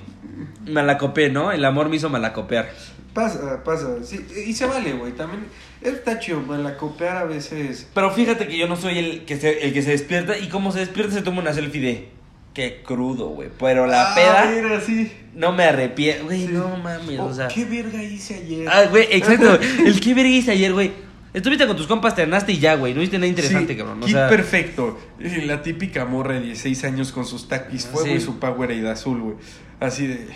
me 0.65 0.84
la 0.84 0.97
copé, 0.97 1.30
¿no? 1.30 1.52
El 1.52 1.63
amor 1.65 1.89
me 1.89 1.95
hizo 1.95 2.10
malacopear. 2.10 2.69
Pasa, 3.13 3.63
pasa. 3.63 3.88
Sí, 4.04 4.26
y 4.47 4.54
se 4.54 4.65
vale, 4.65 4.93
güey. 4.93 5.12
También 5.13 5.43
está 5.82 6.17
chido, 6.19 6.41
la 6.58 6.78
copiar 6.78 7.17
a 7.17 7.24
veces. 7.26 7.88
Pero 7.93 8.12
fíjate 8.12 8.47
que 8.47 8.58
yo 8.58 8.67
no 8.67 8.76
soy 8.76 8.97
el 9.00 9.26
que 9.26 9.38
se, 9.38 9.65
el 9.65 9.74
que 9.74 9.82
se 9.82 9.91
despierta 9.91 10.38
y 10.38 10.47
como 10.50 10.71
se 10.71 10.80
despierta 10.80 11.13
se 11.13 11.21
toma 11.21 11.41
una 11.41 11.54
selfie 11.54 11.82
de... 11.82 12.10
Qué 12.54 12.82
crudo, 12.86 13.30
güey. 13.30 13.50
Pero 13.60 13.88
la 13.88 14.12
Ah, 14.12 14.15
peda 14.15 14.52
Era 14.54 14.78
así. 14.78 15.10
no 15.34 15.54
me 15.54 15.63
arrepiento. 15.63 16.26
Güey, 16.26 16.47
Sí. 16.47 16.52
no 16.54 16.76
mames, 16.78 17.19
Oh, 17.19 17.26
o 17.26 17.34
sea... 17.34 17.47
¿Qué 17.47 17.63
verga 17.65 18.04
hice 18.04 18.36
ayer? 18.36 18.67
Ah, 18.69 18.84
güey, 18.89 19.08
exacto. 19.12 19.58
El 19.86 20.00
qué 20.02 20.13
verga 20.13 20.30
hice 20.30 20.52
ayer, 20.52 20.74
güey. 20.74 20.91
Estuviste 21.34 21.65
con 21.65 21.78
tus 21.78 21.88
compas, 21.88 22.13
te 22.15 22.24
ganaste 22.24 22.52
y 22.52 22.60
ya, 22.60 22.76
güey. 22.76 22.94
No 22.94 23.00
viste 23.00 23.17
nada 23.17 23.28
interesante, 23.28 23.74
Sí, 23.74 23.80
cabrón. 23.80 24.04
O 24.04 24.08
sea, 24.08 24.28
perfecto. 24.28 25.00
La 25.46 25.62
típica 25.63 26.04
morra 26.06 26.34
de 26.36 26.41
16 26.41 26.84
años 26.84 27.12
con 27.12 27.26
sus 27.26 27.48
taquis 27.48 27.86
fuego 27.86 28.08
Sí. 28.08 28.13
y 28.13 28.20
su 28.20 28.38
Powerade 28.39 28.89
azul, 28.89 29.20
güey. 29.22 29.36
Así 29.80 30.08
de. 30.08 30.28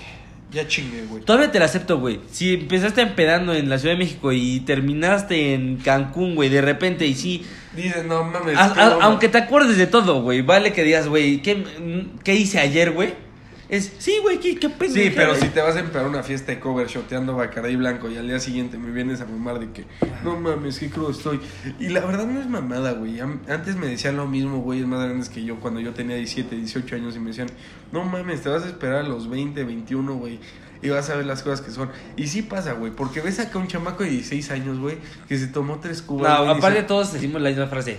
Ya 0.51 0.65
chingué, 0.67 1.03
güey. 1.10 1.21
Todavía 1.23 1.51
te 1.51 1.60
la 1.60 1.65
acepto, 1.65 1.99
güey. 1.99 2.21
Si 2.31 2.53
empezaste 2.53 3.01
empedando 3.01 3.53
en 3.53 3.67
la 3.67 3.77
Ciudad 3.77 3.95
de 3.95 3.99
México 3.99 4.31
y 4.31 4.62
terminaste 4.62 5.53
en 5.53 5.77
Cancún, 5.77 6.36
güey, 6.36 6.47
de 6.49 6.62
repente 6.62 7.05
y 7.05 7.13
sí. 7.15 7.43
Dices, 7.75 8.05
no 8.05 8.23
mames. 8.23 8.55
a- 8.58 8.63
a- 8.67 9.03
aunque 9.03 9.27
te 9.27 9.38
acuerdes 9.38 9.75
de 9.77 9.88
todo, 9.88 10.21
güey. 10.21 10.43
Vale 10.43 10.71
que 10.71 10.84
digas, 10.84 11.10
güey, 11.10 11.41
¿qué, 11.41 11.62
¿qué 12.23 12.36
hice 12.36 12.60
ayer, 12.60 12.91
güey? 12.91 13.13
Es, 13.67 13.91
sí, 13.97 14.19
güey, 14.21 14.39
qué, 14.39 14.60
qué 14.60 14.69
pendeja, 14.69 15.10
Sí, 15.10 15.13
pero 15.15 15.30
güey". 15.30 15.41
si 15.41 15.49
te 15.49 15.60
vas 15.62 15.75
a 15.75 15.80
empezar 15.80 16.08
una 16.08 16.21
fiesta 16.21 16.51
de 16.51 16.60
cover 16.60 16.88
shoteando 16.88 17.36
Bacardi 17.36 17.75
blanco 17.75 18.10
y 18.12 18.17
al 18.17 18.28
día 18.28 18.39
siguiente 18.39 18.78
me 18.78 18.91
vienes 18.91 19.21
a 19.21 19.25
mamar 19.25 19.60
de 19.60 19.71
que 19.71 19.86
no 20.23 20.39
mames, 20.39 20.78
qué 20.78 20.89
crudo 20.89 21.10
estoy. 21.12 21.39
Y 21.80 21.89
la 21.89 22.01
verdad 22.06 22.28
no 22.28 22.39
es 22.39 22.47
mamada, 22.47 22.91
güey. 22.93 23.19
Antes 23.19 23.75
me 23.75 23.88
decían 23.88 24.17
lo 24.17 24.28
mismo, 24.28 24.60
güey, 24.60 24.82
es 24.82 24.86
más 24.86 25.04
grandes 25.04 25.30
que 25.30 25.43
yo 25.43 25.56
cuando 25.60 25.80
yo 25.80 25.93
tenía 25.93 26.15
17, 26.15 26.56
18 26.56 26.95
años 26.95 27.15
y 27.15 27.19
me 27.19 27.30
decían, 27.30 27.47
no 27.91 28.04
mames, 28.04 28.41
te 28.41 28.49
vas 28.49 28.63
a 28.63 28.67
esperar 28.67 28.97
a 29.06 29.08
los 29.08 29.30
20, 29.30 29.63
21, 29.63 30.13
güey. 30.15 30.39
Y 30.84 30.89
vas 30.89 31.10
a 31.10 31.15
ver 31.15 31.25
las 31.25 31.41
cosas 31.41 31.62
que 31.62 31.71
son. 31.71 31.89
Y 32.15 32.28
sí 32.28 32.43
pasa, 32.43 32.73
güey, 32.73 32.91
porque 32.91 33.19
ves 33.21 33.39
acá 33.39 33.58
un 33.58 33.67
chamaco 33.67 34.04
de 34.04 34.10
16 34.12 34.51
años, 34.51 34.78
güey, 34.78 34.97
que 35.28 35.38
se 35.38 35.47
tomó 35.47 35.80
tres 35.80 36.04
cubas. 36.04 36.39
No, 36.39 36.51
aparte 36.51 36.84
todos 36.84 37.13
decimos 37.13 37.41
la 37.41 37.49
misma 37.49 37.65
frase. 37.65 37.97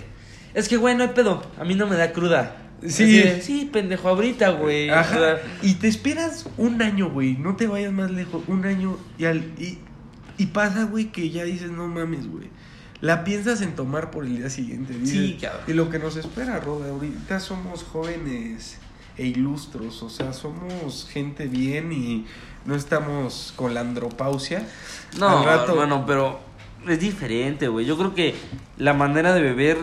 Es 0.53 0.69
que, 0.69 0.77
güey, 0.77 0.95
no 0.95 1.03
hay 1.03 1.09
pedo. 1.09 1.43
A 1.59 1.65
mí 1.65 1.75
no 1.75 1.87
me 1.87 1.97
da 1.97 2.13
cruda. 2.13 2.55
Sí. 2.85 3.19
De, 3.19 3.41
sí, 3.41 3.69
pendejo, 3.71 4.09
ahorita, 4.09 4.49
güey. 4.51 4.89
O 4.89 4.95
Ajá. 4.95 5.17
sea, 5.17 5.41
Y 5.63 5.75
te 5.75 5.87
esperas 5.87 6.45
un 6.57 6.81
año, 6.81 7.09
güey. 7.09 7.33
No 7.37 7.55
te 7.55 7.67
vayas 7.67 7.91
más 7.91 8.11
lejos. 8.11 8.43
Un 8.47 8.65
año 8.65 8.97
y 9.17 9.25
al 9.25 9.37
y, 9.57 9.79
y 10.37 10.45
pasa, 10.47 10.83
güey, 10.83 11.11
que 11.11 11.29
ya 11.31 11.43
dices, 11.43 11.71
no 11.71 11.87
mames, 11.87 12.27
güey. 12.29 12.49
La 13.01 13.23
piensas 13.23 13.61
en 13.61 13.75
tomar 13.75 14.11
por 14.11 14.25
el 14.25 14.37
día 14.37 14.49
siguiente. 14.49 14.93
dices, 14.93 15.09
Sí, 15.11 15.37
cabrón. 15.41 15.61
Y 15.67 15.73
lo 15.73 15.89
que 15.89 15.99
nos 15.99 16.15
espera, 16.17 16.59
Roda, 16.59 16.89
ahorita 16.89 17.39
somos 17.39 17.83
jóvenes 17.83 18.77
e 19.17 19.25
ilustros. 19.27 20.01
O 20.03 20.09
sea, 20.09 20.33
somos 20.33 21.07
gente 21.11 21.47
bien 21.47 21.91
y 21.91 22.25
no 22.65 22.75
estamos 22.75 23.53
con 23.55 23.73
la 23.73 23.81
andropausia. 23.81 24.67
No, 25.19 25.43
rato- 25.45 25.73
hermano, 25.73 26.05
pero 26.05 26.39
es 26.87 26.99
diferente, 26.99 27.67
güey. 27.67 27.85
Yo 27.85 27.97
creo 27.97 28.13
que 28.15 28.35
la 28.77 28.93
manera 28.93 29.33
de 29.33 29.41
beber 29.41 29.77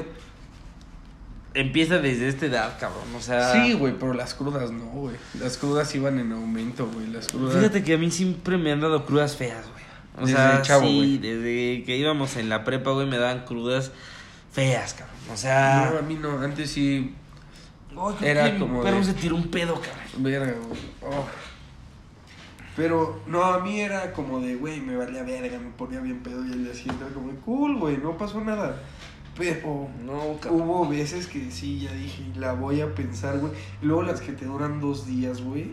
empieza 1.55 1.99
desde 1.99 2.29
esta 2.29 2.47
edad, 2.47 2.77
cabrón. 2.79 3.05
O 3.17 3.21
sea, 3.21 3.53
Sí, 3.53 3.73
güey, 3.75 3.95
pero 3.99 4.13
las 4.13 4.35
crudas 4.35 4.71
no, 4.73 4.85
güey. 4.87 5.17
Las 5.41 5.57
crudas 5.57 5.95
iban 5.95 6.19
en 6.19 6.33
aumento, 6.33 6.87
güey. 6.93 7.07
Las 7.09 7.29
crudas. 7.29 7.57
Fíjate 7.57 7.83
que 7.85 7.95
a 7.95 7.99
mí 7.99 8.11
siempre 8.11 8.59
me 8.59 8.73
han 8.73 8.81
dado 8.81 9.07
crudas 9.07 9.37
feas, 9.37 9.65
güey. 9.71 9.85
O 10.17 10.27
Desde 10.27 10.37
sea, 10.37 10.63
chavo, 10.63 10.83
sí, 10.83 11.19
desde 11.19 11.83
que 11.85 11.97
íbamos 11.97 12.37
en 12.37 12.49
la 12.49 12.63
prepa, 12.65 12.91
güey, 12.93 13.07
me 13.07 13.19
daban 13.19 13.45
crudas 13.45 13.91
feas, 14.53 14.95
cabrón. 14.95 15.17
O 15.33 15.37
sea, 15.37 15.91
No, 15.93 15.99
a 15.99 16.03
mí 16.03 16.15
no. 16.15 16.39
Antes 16.41 16.71
sí. 16.71 17.15
Creo 17.91 18.17
era 18.21 18.53
que 18.53 18.59
como 18.59 18.83
perro 18.83 18.99
de- 18.99 19.05
se 19.05 19.15
tiró 19.15 19.37
un 19.37 19.49
pedo, 19.49 19.75
cabrón. 19.75 20.23
Verga, 20.23 20.53
güey. 20.67 20.81
Oh. 21.03 21.25
Pero, 22.77 23.21
no, 23.29 23.45
a 23.45 23.61
mí 23.61 23.81
era 23.81 24.13
como 24.13 24.41
de, 24.41 24.57
güey, 24.57 24.81
me 24.81 24.97
valía 24.97 25.23
verga, 25.23 25.59
me 25.61 25.71
ponía 25.71 26.01
bien 26.01 26.21
pedo 26.25 26.45
y 26.45 26.51
el 26.53 26.65
día 26.65 26.75
siguiente 26.75 27.05
era 27.05 27.15
como, 27.15 27.33
cool, 27.45 27.77
güey, 27.79 27.99
no 27.99 28.17
pasó 28.19 28.41
nada. 28.41 28.77
Pero 29.37 29.89
No, 30.05 30.39
hubo 30.51 30.89
veces 30.89 31.27
que 31.27 31.51
sí, 31.51 31.81
ya 31.81 31.93
dije, 31.93 32.23
la 32.37 32.53
voy 32.53 32.81
a 32.81 32.95
pensar, 32.95 33.39
güey. 33.39 33.53
Luego 33.83 34.03
las 34.03 34.21
que 34.21 34.33
te 34.33 34.45
duran 34.45 34.81
dos 34.81 35.07
días, 35.07 35.43
güey. 35.43 35.73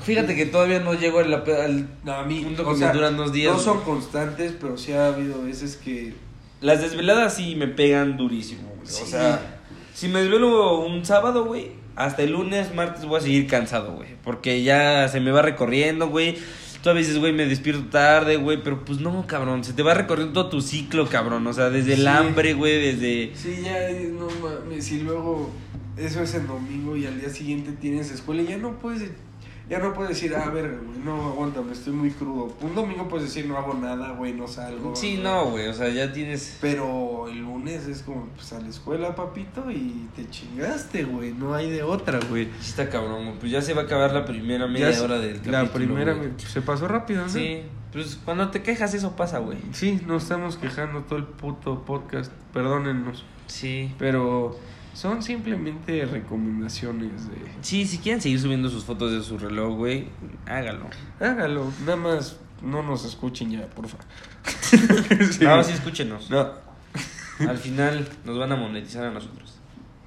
Fíjate 0.00 0.36
que 0.36 0.44
todavía 0.44 0.80
no 0.80 0.92
llego 0.92 1.18
al, 1.20 1.32
al- 1.32 1.88
No, 2.04 2.12
a 2.12 2.22
mí, 2.24 2.42
Punto 2.42 2.68
que 2.70 2.76
sea, 2.76 2.92
duran 2.92 3.16
dos 3.16 3.32
días, 3.32 3.54
No 3.54 3.58
son 3.58 3.80
constantes, 3.80 4.52
pero 4.60 4.76
sí 4.76 4.92
ha 4.92 5.06
habido 5.08 5.42
veces 5.42 5.76
que... 5.76 6.12
Las 6.60 6.82
desveladas 6.82 7.34
sí 7.36 7.54
me 7.56 7.68
pegan 7.68 8.16
durísimo, 8.18 8.68
güey. 8.76 8.86
Sí. 8.86 9.02
O 9.04 9.06
sea, 9.06 9.60
si 9.94 10.08
me 10.08 10.20
desvelo 10.20 10.80
un 10.80 11.04
sábado, 11.06 11.46
güey, 11.46 11.72
hasta 11.96 12.22
el 12.22 12.32
lunes, 12.32 12.74
martes 12.74 13.06
voy 13.06 13.18
a 13.18 13.22
seguir 13.22 13.46
cansado, 13.46 13.94
güey. 13.94 14.10
Porque 14.22 14.62
ya 14.62 15.08
se 15.08 15.20
me 15.20 15.30
va 15.30 15.40
recorriendo, 15.40 16.08
güey. 16.10 16.36
Tú 16.82 16.90
a 16.90 16.92
veces, 16.92 17.18
güey, 17.18 17.32
me 17.32 17.46
despierto 17.46 17.86
tarde, 17.90 18.36
güey, 18.36 18.62
pero 18.62 18.84
pues 18.84 19.00
no, 19.00 19.26
cabrón. 19.26 19.64
Se 19.64 19.72
te 19.72 19.82
va 19.82 19.94
recorriendo 19.94 20.32
todo 20.32 20.48
tu 20.48 20.60
ciclo, 20.60 21.08
cabrón. 21.08 21.46
O 21.46 21.52
sea, 21.52 21.70
desde 21.70 21.94
el 21.94 22.06
hambre, 22.06 22.54
güey, 22.54 22.80
desde... 22.80 23.32
Sí, 23.34 23.62
ya, 23.64 23.90
no 24.10 24.28
mames, 24.40 24.92
y 24.92 25.00
luego 25.00 25.50
eso 25.96 26.22
es 26.22 26.34
el 26.34 26.46
domingo 26.46 26.96
y 26.96 27.06
al 27.06 27.20
día 27.20 27.30
siguiente 27.30 27.72
tienes 27.72 28.12
escuela 28.12 28.42
y 28.42 28.46
ya 28.46 28.58
no 28.58 28.78
puedes, 28.78 29.10
ya 29.68 29.78
no 29.78 29.92
puedes 29.92 30.10
decir, 30.10 30.34
ah, 30.34 30.48
ver, 30.50 30.78
güey, 30.78 30.98
no, 31.04 31.28
aguántame, 31.28 31.72
estoy 31.72 31.92
muy 31.92 32.10
crudo. 32.10 32.54
Un 32.60 32.74
domingo 32.74 33.06
puedes 33.08 33.26
decir, 33.28 33.46
no 33.46 33.56
hago 33.58 33.74
nada, 33.74 34.12
güey, 34.12 34.32
no 34.32 34.48
salgo. 34.48 34.96
Sí, 34.96 35.20
no, 35.22 35.50
güey, 35.50 35.68
o 35.68 35.74
sea, 35.74 35.88
ya 35.90 36.12
tienes... 36.12 36.56
Pero 36.60 37.28
el 37.28 37.40
lunes 37.40 37.86
es 37.86 38.02
como, 38.02 38.26
pues 38.34 38.52
a 38.52 38.60
la 38.60 38.68
escuela, 38.68 39.14
papito, 39.14 39.70
y 39.70 40.08
te 40.16 40.28
chingaste, 40.30 41.04
güey, 41.04 41.32
no 41.32 41.54
hay 41.54 41.70
de 41.70 41.82
otra, 41.82 42.18
güey. 42.30 42.46
Sí 42.60 42.70
está 42.70 42.88
cabrón, 42.88 43.26
güey. 43.26 43.38
Pues 43.38 43.52
ya 43.52 43.60
se 43.60 43.74
va 43.74 43.82
a 43.82 43.84
acabar 43.84 44.12
la 44.12 44.24
primera 44.24 44.66
media 44.66 45.02
hora 45.02 45.18
del 45.18 45.34
capítulo, 45.36 45.62
La 45.62 45.72
primera 45.72 46.12
güey. 46.14 46.30
se 46.38 46.62
pasó 46.62 46.88
rápido, 46.88 47.22
¿no? 47.22 47.28
Sí, 47.28 47.62
pues 47.92 48.18
cuando 48.24 48.48
te 48.50 48.62
quejas 48.62 48.94
eso 48.94 49.16
pasa, 49.16 49.38
güey. 49.38 49.58
Sí, 49.72 50.00
nos 50.06 50.22
estamos 50.22 50.56
quejando 50.56 51.02
todo 51.02 51.18
el 51.18 51.24
puto 51.24 51.84
podcast, 51.84 52.32
perdónennos. 52.52 53.24
Sí. 53.46 53.94
Pero 53.98 54.58
son 54.98 55.22
simplemente 55.22 56.04
recomendaciones 56.06 57.28
de... 57.28 57.36
Sí, 57.60 57.86
si 57.86 57.98
quieren 57.98 58.20
seguir 58.20 58.40
subiendo 58.40 58.68
sus 58.68 58.82
fotos 58.82 59.12
de 59.12 59.22
su 59.22 59.38
reloj, 59.38 59.76
güey, 59.76 60.08
hágalo. 60.44 60.86
Hágalo, 61.20 61.72
nada 61.84 61.94
más 61.94 62.36
no 62.62 62.82
nos 62.82 63.04
escuchen 63.04 63.52
ya, 63.52 63.66
por 63.68 63.86
favor. 63.86 64.04
No, 65.40 65.62
sí, 65.62 65.72
escúchenos. 65.72 66.28
No, 66.30 66.50
Al 67.48 67.58
final 67.58 68.08
nos 68.24 68.38
van 68.38 68.50
a 68.50 68.56
monetizar 68.56 69.04
a 69.04 69.12
nosotros. 69.12 69.47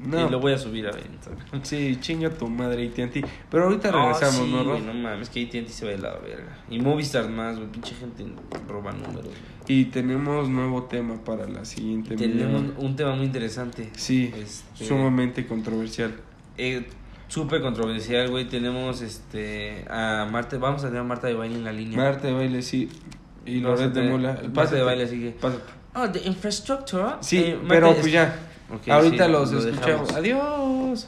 No. 0.04 0.28
Y 0.28 0.30
lo 0.32 0.40
voy 0.40 0.54
a 0.54 0.58
subir 0.58 0.88
a. 0.88 0.92
Instagram. 0.92 1.46
Sí, 1.64 1.98
chinga 2.02 2.30
tu 2.30 2.48
madre 2.48 2.88
AT&T. 2.88 3.24
Pero 3.50 3.66
ahorita 3.66 3.90
Ah, 3.90 3.92
regresamos, 4.14 4.48
sí, 4.48 4.52
¿no, 4.52 4.64
Rob? 4.64 4.80
no 4.82 4.94
mames, 4.94 5.30
que 5.30 5.44
AT&T 5.44 5.68
se 5.70 5.86
va 5.86 5.92
de 5.92 5.98
la 6.00 6.14
verga. 6.18 6.58
Y 6.70 6.80
Movistar 6.80 7.30
más, 7.30 7.58
güey, 7.58 7.70
pinche 7.72 7.94
gente 7.96 8.26
roba 8.68 8.92
números. 8.92 9.26
güey. 9.26 9.36
Y 9.68 9.86
tenemos 9.86 10.50
nuevo 10.50 10.84
tema 10.84 11.24
para 11.24 11.48
la 11.48 11.64
siguiente. 11.66 12.16
Tenemos 12.16 12.64
un 12.78 12.96
tema 12.96 13.16
muy 13.16 13.26
interesante. 13.28 13.90
Sí, 13.96 14.34
Este- 14.36 14.86
sumamente 14.86 15.46
controversial. 15.46 16.16
Eh, 16.58 16.88
Súper 17.28 17.62
controversial, 17.62 18.30
güey. 18.30 18.50
Tenemos 18.50 19.02
este 19.02 19.86
a 19.90 20.28
Marta, 20.30 20.58
vamos 20.58 20.84
a 20.84 20.88
tener 20.88 21.00
a 21.00 21.04
Marta 21.06 21.28
de 21.28 21.34
baile 21.36 21.56
en 21.56 21.64
la 21.64 21.72
línea. 21.72 21.96
Marta 21.98 22.28
de 22.28 22.34
baile, 22.34 22.62
sí. 22.62 22.90
Y 23.46 23.62
Loret 23.62 23.94
de 23.94 24.02
Mola. 24.04 24.42
Marta 24.54 24.76
de 24.76 24.82
baile, 24.82 25.04
así 25.06 25.18
que. 25.20 25.30
Pásate. 25.32 25.64
Oh, 25.96 26.10
the 26.10 26.20
infrastructure. 26.28 27.06
Sí, 27.22 27.38
Eh, 27.38 27.54
Marta 27.56 27.68
pero 27.70 27.88
es- 27.92 27.98
pues 28.00 28.12
ya. 28.12 28.36
Ahorita 28.90 29.28
los 29.28 29.52
escuchamos. 29.52 30.12
Adiós. 30.14 31.08